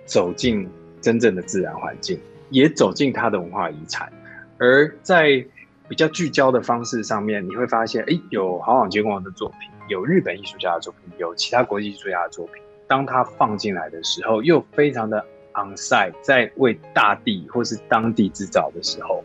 [0.05, 0.69] 走进
[1.01, 2.19] 真正的自然环境，
[2.51, 4.13] 也走进它的文化遗产，
[4.59, 5.45] 而在
[5.89, 9.71] 比较聚焦的方式上面，你会发现，哎，有豪朗结构的作品。
[9.89, 12.63] 有日本艺术家的作品，有其他国际艺术家的作品。
[12.89, 15.25] 当他放进来的时候，又非常的
[15.55, 19.25] on-site，在为大地或是当地制造的时候，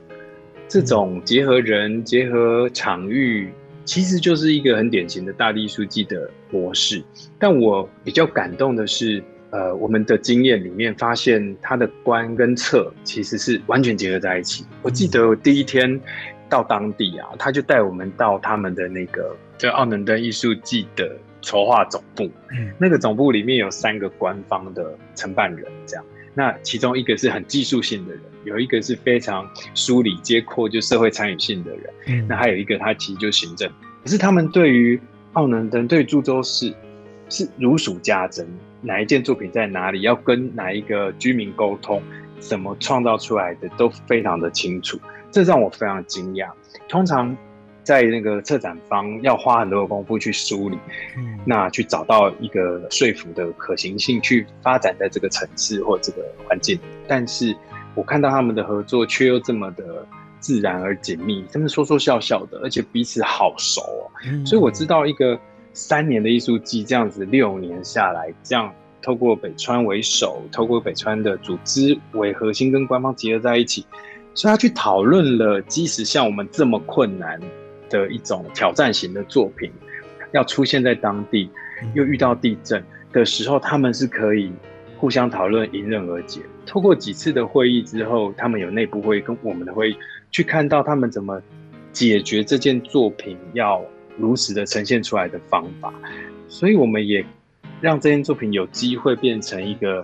[0.68, 3.53] 这种结合人、结合场域，
[3.86, 7.03] 其实就是一个很典型的大地艺术季的模式。
[7.38, 14.66] 但我比较感动的是，呃，我们的经验里面发现，他的观跟测其实是完全结合在一起。
[14.82, 15.99] 我记得我第一天
[16.52, 19.36] 到当地啊，他就带我们到他们的那个。
[19.58, 26.04] 就奥能登艺术季的筹划总部，嗯，那个总部里面有三个官方的承办人，这样。
[26.34, 33.70] 那其中一个是很技术性的人，有一个是非常梳理接扩就社会参与性的人，嗯，那还有一个他其实就行政。
[34.04, 34.99] 可是他们对于
[35.34, 36.74] 奥能登，对于诸州市
[37.30, 38.47] 是如数家珍，
[38.82, 42.02] 哪一件作品在哪里，要跟哪一个居民沟通，
[42.39, 44.99] 怎么创造出来的都非常的清楚，
[45.32, 46.50] 这让我非常惊讶。
[46.88, 47.36] 通常。
[47.84, 50.78] 在那个策展方要花很多的功夫去梳理，
[51.18, 56.80] 嗯，那去找到一个说服的可行性，去发展在这个城市或这个环境。
[57.08, 57.56] 但是
[57.96, 60.06] 我看到他们的合作却又这么的
[60.40, 64.12] 自然而紧密，他们说说笑笑的，而且彼此好熟哦。
[64.28, 65.38] 嗯，所以我知道一个
[65.74, 68.72] 三年的艺术季这样子六年下来，这样
[69.02, 73.88] 透过北川为首，透过北川的组织为核心，跟官方结合在一起，
[74.34, 77.40] 所以他去讨论了，即使像我们这么困难。
[77.92, 79.70] 的一种挑战型的作品，
[80.32, 81.50] 要出现在当地，
[81.94, 84.50] 又遇到地震的时候，他们是可以
[84.96, 86.40] 互相讨论，迎刃而解。
[86.66, 89.98] 透过几次的会议之后，他们有内部会议跟我们的会议，
[90.32, 91.42] 去看到他们怎么
[91.92, 93.84] 解决这件作品要
[94.18, 95.94] 如实的呈现出来的方法。
[96.48, 97.26] 所以，我们也
[97.82, 100.02] 让这件作品有机会变成一个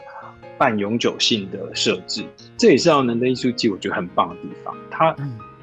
[0.57, 2.23] 半永久性的设置。
[2.57, 4.75] 这也是奥能登艺术季我觉得很棒的地方。
[4.89, 5.15] 它。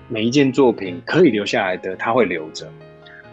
[0.07, 2.71] 每一件作品可以留下来的，他会留着。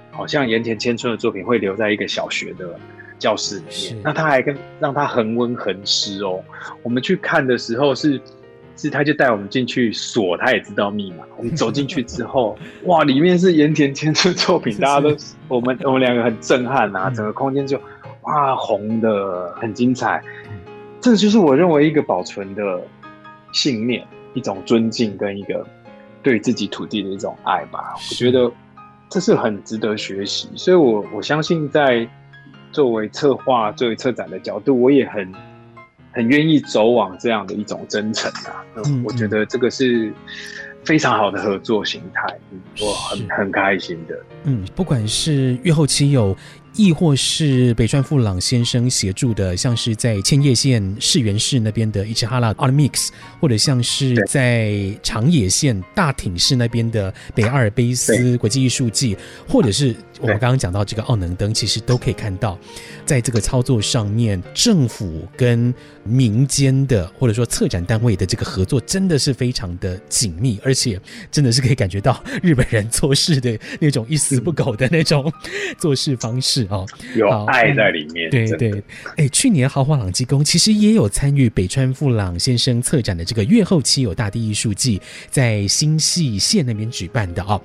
[0.10, 2.80] 好像盐田千春的作品会留在一个小学的
[3.20, 4.02] 教室里面。
[4.02, 6.42] 那他还跟让他恒温恒湿哦。
[6.82, 8.20] 我们去看的时候是
[8.78, 11.26] 是，他就带我们进去锁，他也知道密码。
[11.36, 15.14] 我们走进去之后， 哇，里面是盐田千春作品，大家都
[15.50, 17.78] 我们我们两个很震撼啊，整个空间就
[18.22, 20.24] 哇红的很精彩。
[21.02, 22.82] 这就是我认为一个保存的
[23.52, 25.66] 信念，一种尊敬跟一个。
[26.24, 28.52] 对自己土地的一种爱吧，我觉得
[29.10, 32.08] 这是很值得学习，所以我我相信在
[32.72, 35.34] 作为策划、作为策展的角度，我也很
[36.12, 38.64] 很愿意走往这样的一种真诚啊。
[38.76, 40.14] 嗯，我觉得这个是
[40.86, 42.38] 非常好的合作形态，
[42.80, 44.16] 我很很开心的。
[44.44, 46.38] 嗯，不管是越后妻有。
[46.76, 53.10] 亦或是北川富朗先生协助的，像是在千叶县市原市那边的伊之哈拉 Art Mix，
[53.42, 59.18] 或者像是在长野县大町市那边的北阿尔卑斯国际艺术季，
[59.50, 62.58] 或者是我们刚刚讲到这个奥能登，其实都可以看到，
[63.06, 65.74] 在这个操作上面，政府跟
[66.06, 71.00] 民间的或者说策展单位的这个合作真的是非常的紧密，而且
[71.30, 75.32] 真的是可以感觉到日本人做事的那种一丝不苟的那种
[75.78, 76.61] 做事方式。
[76.62, 76.86] 是哦，
[77.16, 78.30] 有爱在里面。
[78.30, 78.84] 对对，
[79.18, 87.62] 哎，去年豪华朗基宫其实也有参与北川富朗先生策展的这个月后期有大地艺术季，在新系县那边举办的哦，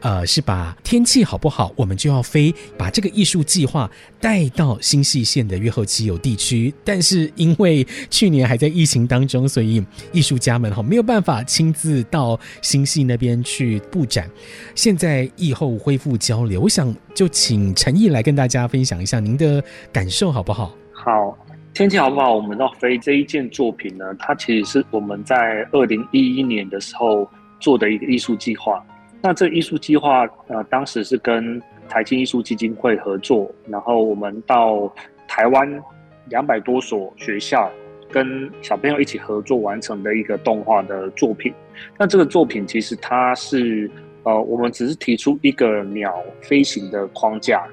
[0.00, 3.90] 呃，是把天气好不好，我们就要飞，把这个艺术计划
[4.20, 6.72] 带到新系县的月后期有地区。
[6.84, 14.28] 但是因为去年还在疫情当中，所以艺术家们哈没有办法亲自到新系那边去布展。
[14.74, 19.60] 现在疫后恢复交流，我想就请陈毅来跟大家分享一下您的
[19.92, 20.72] 感受好不好？
[20.92, 21.36] 好，
[21.74, 22.32] 天气好不好？
[22.32, 28.80] 我们要飞这一件作品呢，它其实是我们在二零一一年的时候做的一个艺术计划。
[29.20, 34.88] 那这艺术计划呃，当时是跟台青艺术基金会合作，然后我们到
[35.26, 35.82] 台湾
[36.26, 37.68] 两百多所学校，
[38.12, 41.52] 跟小朋友一起合作完成的一个动画的作品。
[41.98, 43.90] 那这个作品其实它是。
[44.24, 47.66] 呃，我们只是提出一个鸟飞行的框架，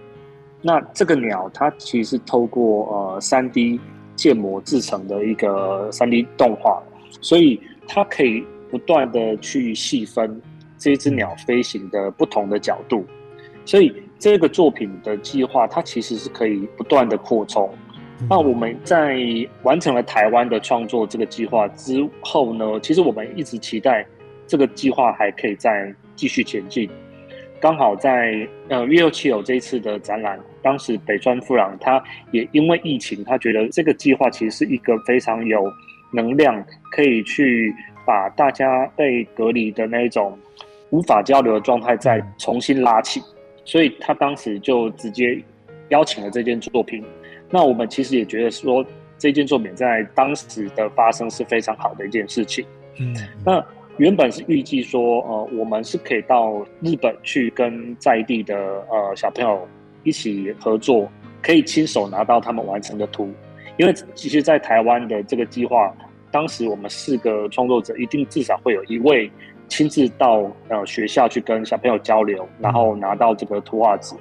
[0.62, 3.80] 那这个鸟它其实是透过呃三 D
[4.16, 6.82] 建模制成的一个三 D 动画，
[7.22, 10.42] 所以它可以不断的去细分
[10.78, 13.06] 这只鸟飞行的不同的角度，
[13.66, 17.70] 所以这个作品的计划它其实是可以不断的扩充。
[18.30, 19.20] 那我们在
[19.64, 24.06] 完成了台湾的创作这个计划之后呢，其实我们一直期待
[24.48, 25.94] 这个计划还可以再。
[26.18, 26.90] 继续前进，
[27.60, 35.70] 刚好在呃越后妻有这一次的展览，当时北川富朗他也因为疫情，他觉得这个计划其实是一个非常有
[36.14, 37.76] 能量，可以去
[38.06, 40.40] 把大家被隔离的那种
[40.90, 43.22] 无法交流的状态再重新拉起，
[43.66, 45.38] 所以他当时就直接
[45.90, 47.04] 邀请了这件作品。
[47.50, 48.86] 那我们其实也觉得说，
[49.18, 52.66] 这件作品在当时的发生是非常好的一件事情。
[53.02, 53.14] 嗯，
[53.46, 53.62] 那。
[53.98, 58.56] 原本是预计说，呃，我们是可以到日本去跟在地的
[58.90, 59.66] 呃小朋友
[60.04, 61.10] 一起合作，
[61.42, 63.32] 可以亲手拿到他们完成的图。
[63.78, 65.94] 因为其实，在台湾的这个计划，
[66.30, 69.32] 当时我们四个创作者一定至少会有一位
[69.70, 74.14] 亲自到呃学校去跟小朋友交流，然后拿到这个图画纸。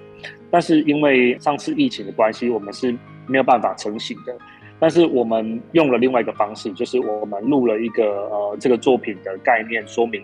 [0.50, 2.96] 但是因为上次疫情的关系，我们是
[3.26, 4.36] 没有办法成行的。
[4.80, 10.22] 但是我们用了另外一个方式，就是我们录了一个呃这个作品的概念说明，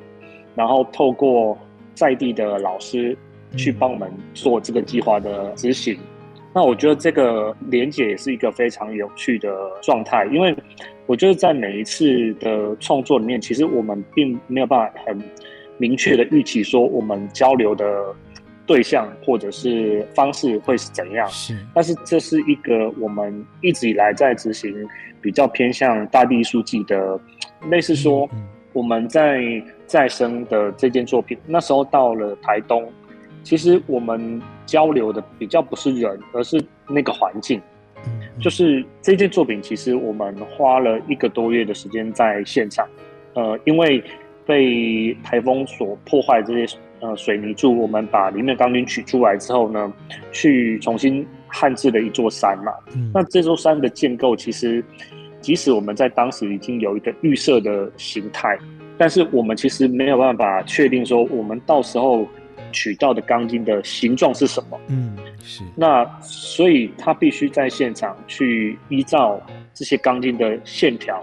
[0.54, 1.56] 然后透过
[1.94, 3.16] 在地的老师
[3.56, 5.98] 去帮我们做这个计划的执行。
[6.52, 9.48] 那我觉得这个连结也是一个非常有趣的
[9.82, 10.54] 状态，因为
[11.06, 15.22] 我觉得在每一次的创作里面，其实我们并没有办法很
[15.78, 17.86] 明确的预期说我们交流的。
[18.70, 21.26] 对象或者是方式会是怎样？
[21.28, 24.72] 是，但是这是一个我们一直以来在执行
[25.20, 27.18] 比较偏向大地艺术季的，
[27.68, 28.30] 类似说
[28.72, 29.42] 我们在
[29.86, 32.88] 再生的这件作品，那时候到了台东，
[33.42, 37.60] 其实我们交流的比较不是人，而是那个环境。
[38.40, 42.86] 就是这件作品，其实我们花了一个多月的时间在现场，
[43.34, 44.00] 呃，因为
[44.46, 46.78] 被台风所破坏这些。
[47.00, 49.92] 呃，水泥柱，我们把里面的钢筋取出来之后呢，
[50.32, 52.72] 去重新焊制了一座山嘛。
[52.94, 53.10] 嗯。
[53.14, 54.84] 那这座山的建构，其实
[55.40, 58.58] 即使我们在当时已经有一个预设的形态，
[58.98, 62.28] 但是我们其实没有办法确定说，我们到时候
[62.70, 64.78] 取到的钢筋的形状是什么。
[64.88, 65.64] 嗯，是。
[65.74, 69.40] 那所以他必须在现场去依照
[69.72, 71.22] 这些钢筋的线条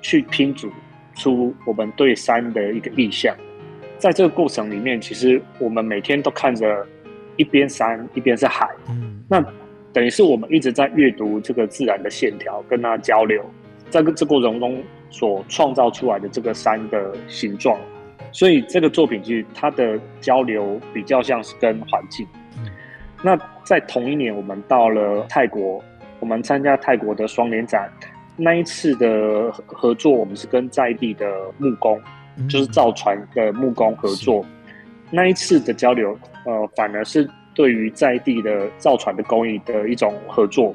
[0.00, 0.70] 去拼组
[1.14, 3.36] 出我们对山的一个意象。
[4.00, 6.86] 在这个过程里面，其实我们每天都看着
[7.36, 9.44] 一边山一边是海，嗯，那
[9.92, 13.44] 等于是我们一直在阅读这个自然的线条，跟它交流，
[13.90, 17.78] 在这过程中所创造出来的这个山的形状，
[18.32, 22.26] 所以这个作品其实它的交流比较像是跟环境。
[23.22, 25.84] 那在同一年，我们到了泰国，
[26.20, 27.92] 我们参加泰国的双年展，
[28.34, 32.00] 那一次的合作，我们是跟在地的木工。
[32.48, 34.44] 就是造船的木工合作，
[35.10, 40.74] 那一次的交流，呃，反而是对于在地的造船的工艺的一种合作。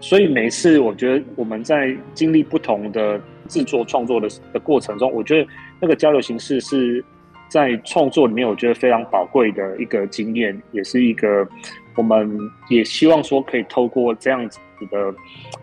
[0.00, 5.48] 所以每一次，我觉得我们在经历不同的制作创作的的过程中，我觉得
[5.80, 7.04] 那个交流形式是
[7.48, 11.46] 在创作里面，我觉得非常宝贵的一个经验，也是一个
[11.96, 12.38] 我们
[12.68, 15.14] 也希望说可以透过这样子的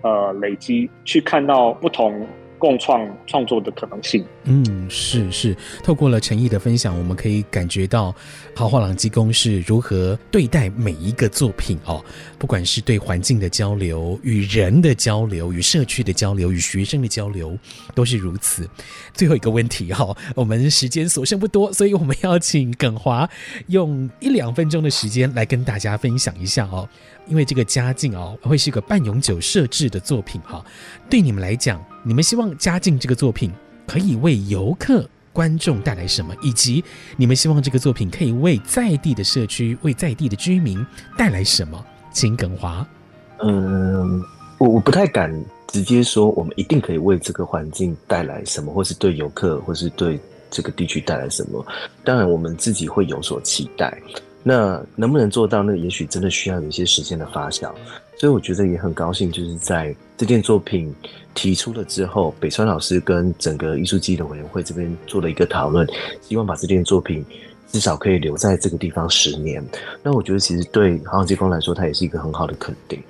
[0.01, 2.27] 呃累积，去看到不同。
[2.57, 4.25] 共创创作的可能性。
[4.43, 8.13] 嗯，是是，透过了诚毅的分享，我们可以感觉到
[8.55, 12.03] 豪华朗机工是如何对待每一个作品哦，
[12.37, 17.57] 不管是对环境的交流、与人的交流、与社区的交流、与学生的交流，
[17.93, 18.69] 都是如此。
[19.13, 23.27] 最后一个问题哈、哦，我们时间所剩不多，所以我们要请耿华
[23.67, 26.87] 用一两分钟的时间来跟大家分享一下哦。
[27.27, 30.63] 因为这个家境哦，会是一个半永久设置的作品哈。
[31.09, 33.51] 对你们来讲，你们希望家境这个作品
[33.87, 36.35] 可以为游客、观众带来什么？
[36.41, 36.83] 以及
[37.17, 40.85] 你们希望这个作品可以为在地的社区、为在地的居民
[41.17, 41.83] 带来什么？
[42.11, 42.87] 请耿华。
[43.41, 44.21] 嗯，
[44.57, 45.29] 我我不太敢
[45.67, 50.19] 直接说，我们一定可以为这个环境带来什么，或是对游客，或是对
[50.49, 51.65] 这个地区带来什么。
[52.03, 54.01] 当然，我们自己会有所期待。
[54.47, 55.63] 那能不能做到？
[55.63, 57.73] 那也许真的需要有一些时间的发酵。
[58.15, 60.93] 所以我觉得也很高兴，就是在这件作品
[61.33, 65.85] 提出了之后，北川老师跟整个艺术记忆的委员会这边做了一个讨论，
[66.21, 67.25] 希望把这件作品
[67.67, 69.61] 至少可以留在这个地方十年。
[70.03, 73.01] 那我觉得其实对豪华朗机工来说，它也是一个很好的肯定。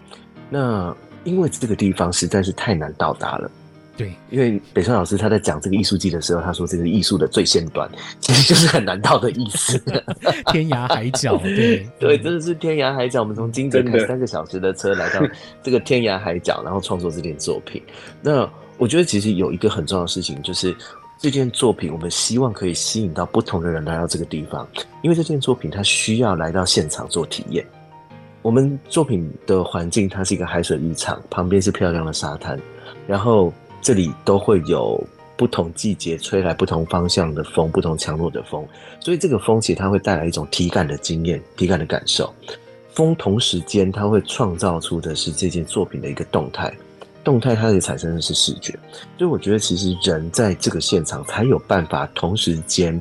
[0.49, 3.51] 那因为这个地方实在是太难到达了。
[3.97, 7.89] 对，因为北川老师他在讲这个艺术季的时候，他说这个艺术的最先端，
[8.19, 9.79] 其实就是很难到的意思。
[10.51, 13.21] 天涯海角，对 对，真的是天涯海角。
[13.21, 15.21] 我们从金泽开三个小时的车来到
[15.63, 17.81] 这个天涯海角，然后创作这件作品。
[18.21, 18.45] 那
[18.77, 20.75] 我觉得其实有一个很重要的事情，就是
[21.17, 24.67] 这件作品我们希望可以吸引到不同的人来到这个地方，
[25.03, 27.65] 因为这件作品它需要来到现场做体验。
[28.41, 32.59] 我们作品的环境它是一个海水浴场，旁边是漂亮的沙滩，
[33.07, 33.53] 然后。
[33.85, 34.99] 这里都会有
[35.37, 38.67] 不同季节吹来不同方向的风，不同强弱的风，
[38.99, 42.33] 所以这个风其实它会带来一种体感的经验、体感的感受。
[42.95, 46.73] 风同时间它会创造出的是这件作品的一个动态，
[47.23, 48.73] 动态它也产生的是视觉。
[49.19, 52.99] 所以我觉得其实人在这个现场才有办法同时间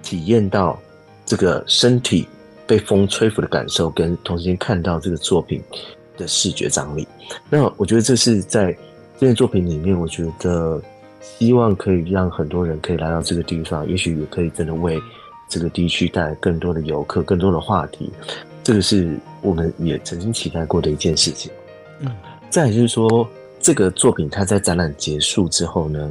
[0.00, 0.78] 体验到
[1.26, 2.28] 这个身体
[2.68, 5.60] 被风吹拂的感受，跟同时间看到这个作品
[6.16, 7.04] 的视觉张力。
[7.48, 8.78] 那我觉得这是在。
[9.20, 10.80] 这件作品里面，我觉得
[11.20, 14.98] 希望可以让很多人可以来到这个地方，也许也可以真的为
[15.46, 18.10] 这个地区带来更多的游客、更多的话题。
[18.64, 21.52] 这个是我们也曾经期待过的一件事情。
[21.98, 22.10] 嗯，
[22.48, 23.28] 再来就是说，
[23.60, 26.10] 这个作品它在展览结束之后呢，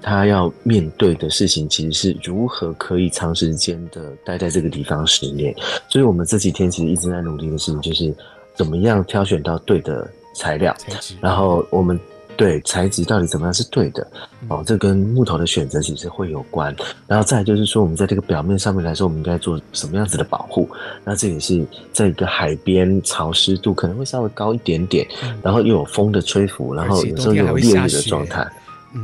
[0.00, 5.52] 它要面对的事情其实是如何可以长时间的待在这个地方十年。
[5.88, 8.14] 所以我们这几天其实一直在努力的事情，就是
[8.54, 10.72] 怎么样挑选到对的材料，
[11.20, 11.98] 然后我们。
[12.36, 14.06] 对材质到底怎么样是对的
[14.48, 16.74] 哦，这跟木头的选择其实会有关。
[17.06, 20.68] 然后再就是说，我们在这个表面上面来说，我们应该做什么样子的保护？
[21.04, 25.06] 那这也是在一个海边，潮湿度可能会稍微高一点点，
[25.42, 28.46] 然后又有风的吹拂，然后有时候又有烈日的状态。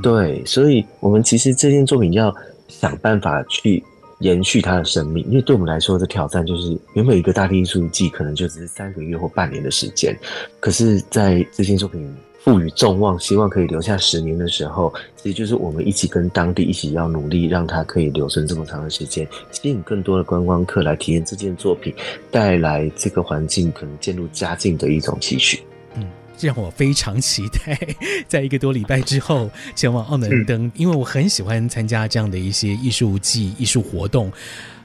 [0.03, 2.35] 对，所以我们其实这件作品要
[2.68, 3.83] 想办法去
[4.18, 10.16] 延续它的生命，因为对我们来说的挑战就是，原本一个大地艺术季可能就只是三个月或半年的时间，
[10.59, 12.12] 可是在这件作品。
[12.43, 21.95] 赋予众望，希望可以留下十年的时候，其实就是我们一起跟当地一起要努力，让它可以留存这么长的时间，吸引更多的观光客来体验这件作品，
[22.30, 25.62] 带来这个环境可能渐入佳境的一种期许。
[25.95, 26.07] 嗯，
[26.41, 27.78] 让我非常期待，
[28.26, 34.32] 在一个多礼拜之后前往奥能登，因为我很喜欢参加这样的一些艺术季、艺术活动。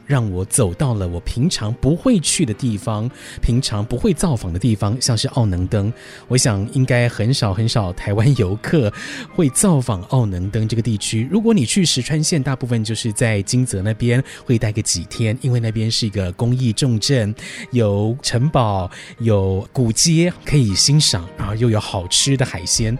[0.06, 3.10] 让我走到了我平常不会去的地方，
[3.42, 5.92] 平常不会造访的地方，像是奥能登。
[6.28, 8.92] 我想应该很少很少台湾游客
[9.34, 11.28] 会造访奥能登这个地区。
[11.32, 17.34] 如果你去石川县，大部分就是在金泽那边会待个几天，因为那边是一个工艺重镇，
[17.72, 18.90] 有城堡，
[19.20, 22.98] 有古街可以欣赏，然后又有好吃的海鲜。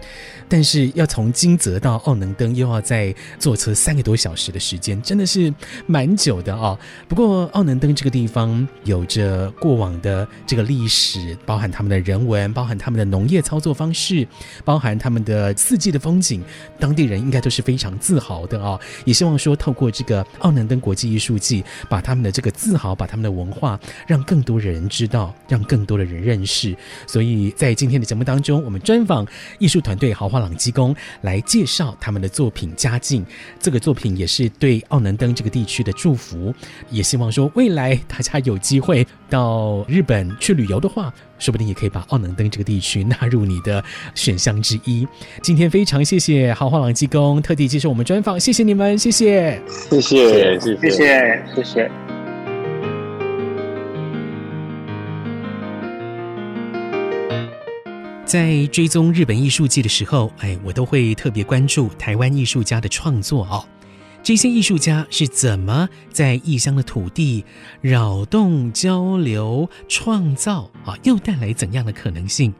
[0.48, 5.52] 但是要从金泽到奥能登，又要再坐车三个多小时的时间，真的是
[5.86, 6.78] 蛮久的哦。
[7.08, 14.26] 不过奥能登这个地方有着过往的这个历史，包含他们的人文，包含他们的农业操作方式，
[14.64, 16.42] 包含他们的四季的风景，
[16.78, 18.78] 当地人应该都是非常自豪的哦。
[19.04, 26.76] 也希望说透过这个奥能登国际艺术季，把他们的这个自豪，把他们的文化，让更多人知道，让更多的人认识。
[27.06, 29.26] 所以在今天的节目当中，我们专访
[29.58, 33.24] 艺术团队豪华朗基宫来介绍他们的作品《家境》，
[33.60, 36.54] 这个作品也是对奥能登这个地区的祝福，
[36.90, 43.82] 也希望说未来大家有机会到日本去旅游的话，说不定也可以把奥能登这个地区纳入你的
[44.14, 45.06] 选项之一。
[45.42, 49.60] 今天非常谢谢豪华朗机工特地接受我们专访，谢谢你们，谢谢，
[49.90, 51.90] 谢谢，谢谢，谢谢，谢谢。
[58.24, 63.64] 在追踪日本艺术季的时候，哎，我都会特别关注台湾艺术家的创作哦。
[64.26, 67.44] 这些艺术家是怎么在异乡的土地
[67.80, 70.98] 扰动、交流、创造啊？
[71.04, 72.52] 又带来怎样的可能性？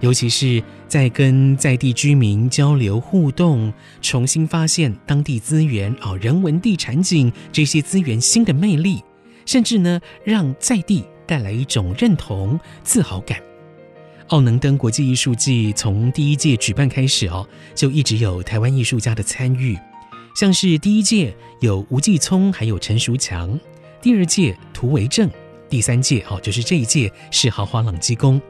[0.00, 9.02] 尤其是在跟在地居民交流互动，重新发现当地资源啊、人文地产景这些资源新的魅力，
[9.46, 13.38] 甚至呢，让在地带来一种认同、自豪感。
[14.26, 19.74] 奥能登国际艺术季从第一届举办开始哦，就一直有台湾艺术家的参与，
[20.38, 23.58] 像是第一届有吴继聪，还有陈淑强；
[24.00, 25.28] 第二届涂维正；
[25.68, 28.40] 第三届哦，就是这一届是豪华朗机工，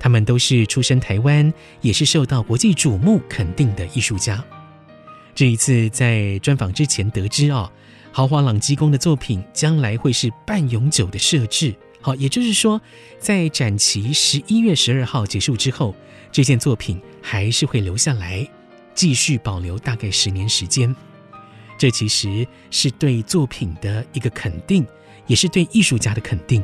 [0.00, 4.42] 他们都是出身台湾，也是受到国际瞩目肯定的艺术家。
[5.34, 7.70] 这一次在专访之前得知哦，
[8.10, 11.74] 豪华朗机工的作品将来会是半永久的设置。
[12.00, 12.80] 好，也就是说，
[13.18, 15.94] 在展期十一月十二号结束之后，
[16.32, 18.48] 这件作品还是会留下来，
[18.94, 20.96] 继续保留大概十年时间。
[21.78, 24.86] 这其实是对作品的一个肯定，
[25.26, 26.62] 也是对艺术家的肯定。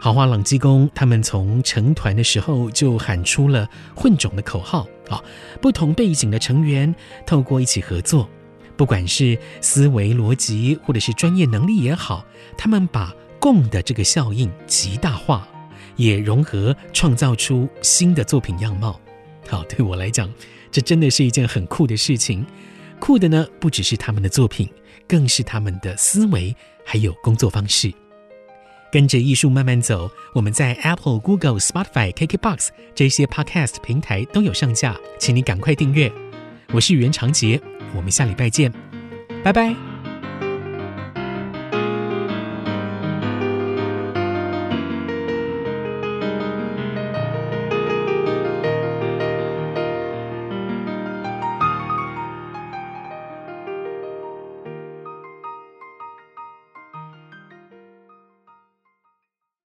[0.00, 5.22] 豪华朗机工他们从成团的时候就喊出了混种的口号啊，
[5.62, 6.94] 不同背景的成员
[7.24, 8.28] 透过一起合作，
[8.76, 12.22] 不管是思维逻辑或者是专业能力也好，
[12.58, 15.48] 他们把共的这个效应极大化，
[15.96, 19.00] 也融合创造出新的作品样貌。
[19.48, 20.30] 好，对我来讲，
[20.70, 22.44] 这真的是一件很酷的事情。
[23.04, 24.66] 酷的呢，不只是他们的作品，
[25.06, 27.92] 更是他们的思维还有工作方式。
[28.90, 36.10] 跟着艺术慢慢走，我们在 Apple、Google、Spotify、KKBox 这些 Podcast 平台都有上架，请你赶快订阅。
[36.72, 37.60] 我是袁长杰，
[37.94, 38.72] 我们下礼拜见，
[39.42, 39.93] 拜拜。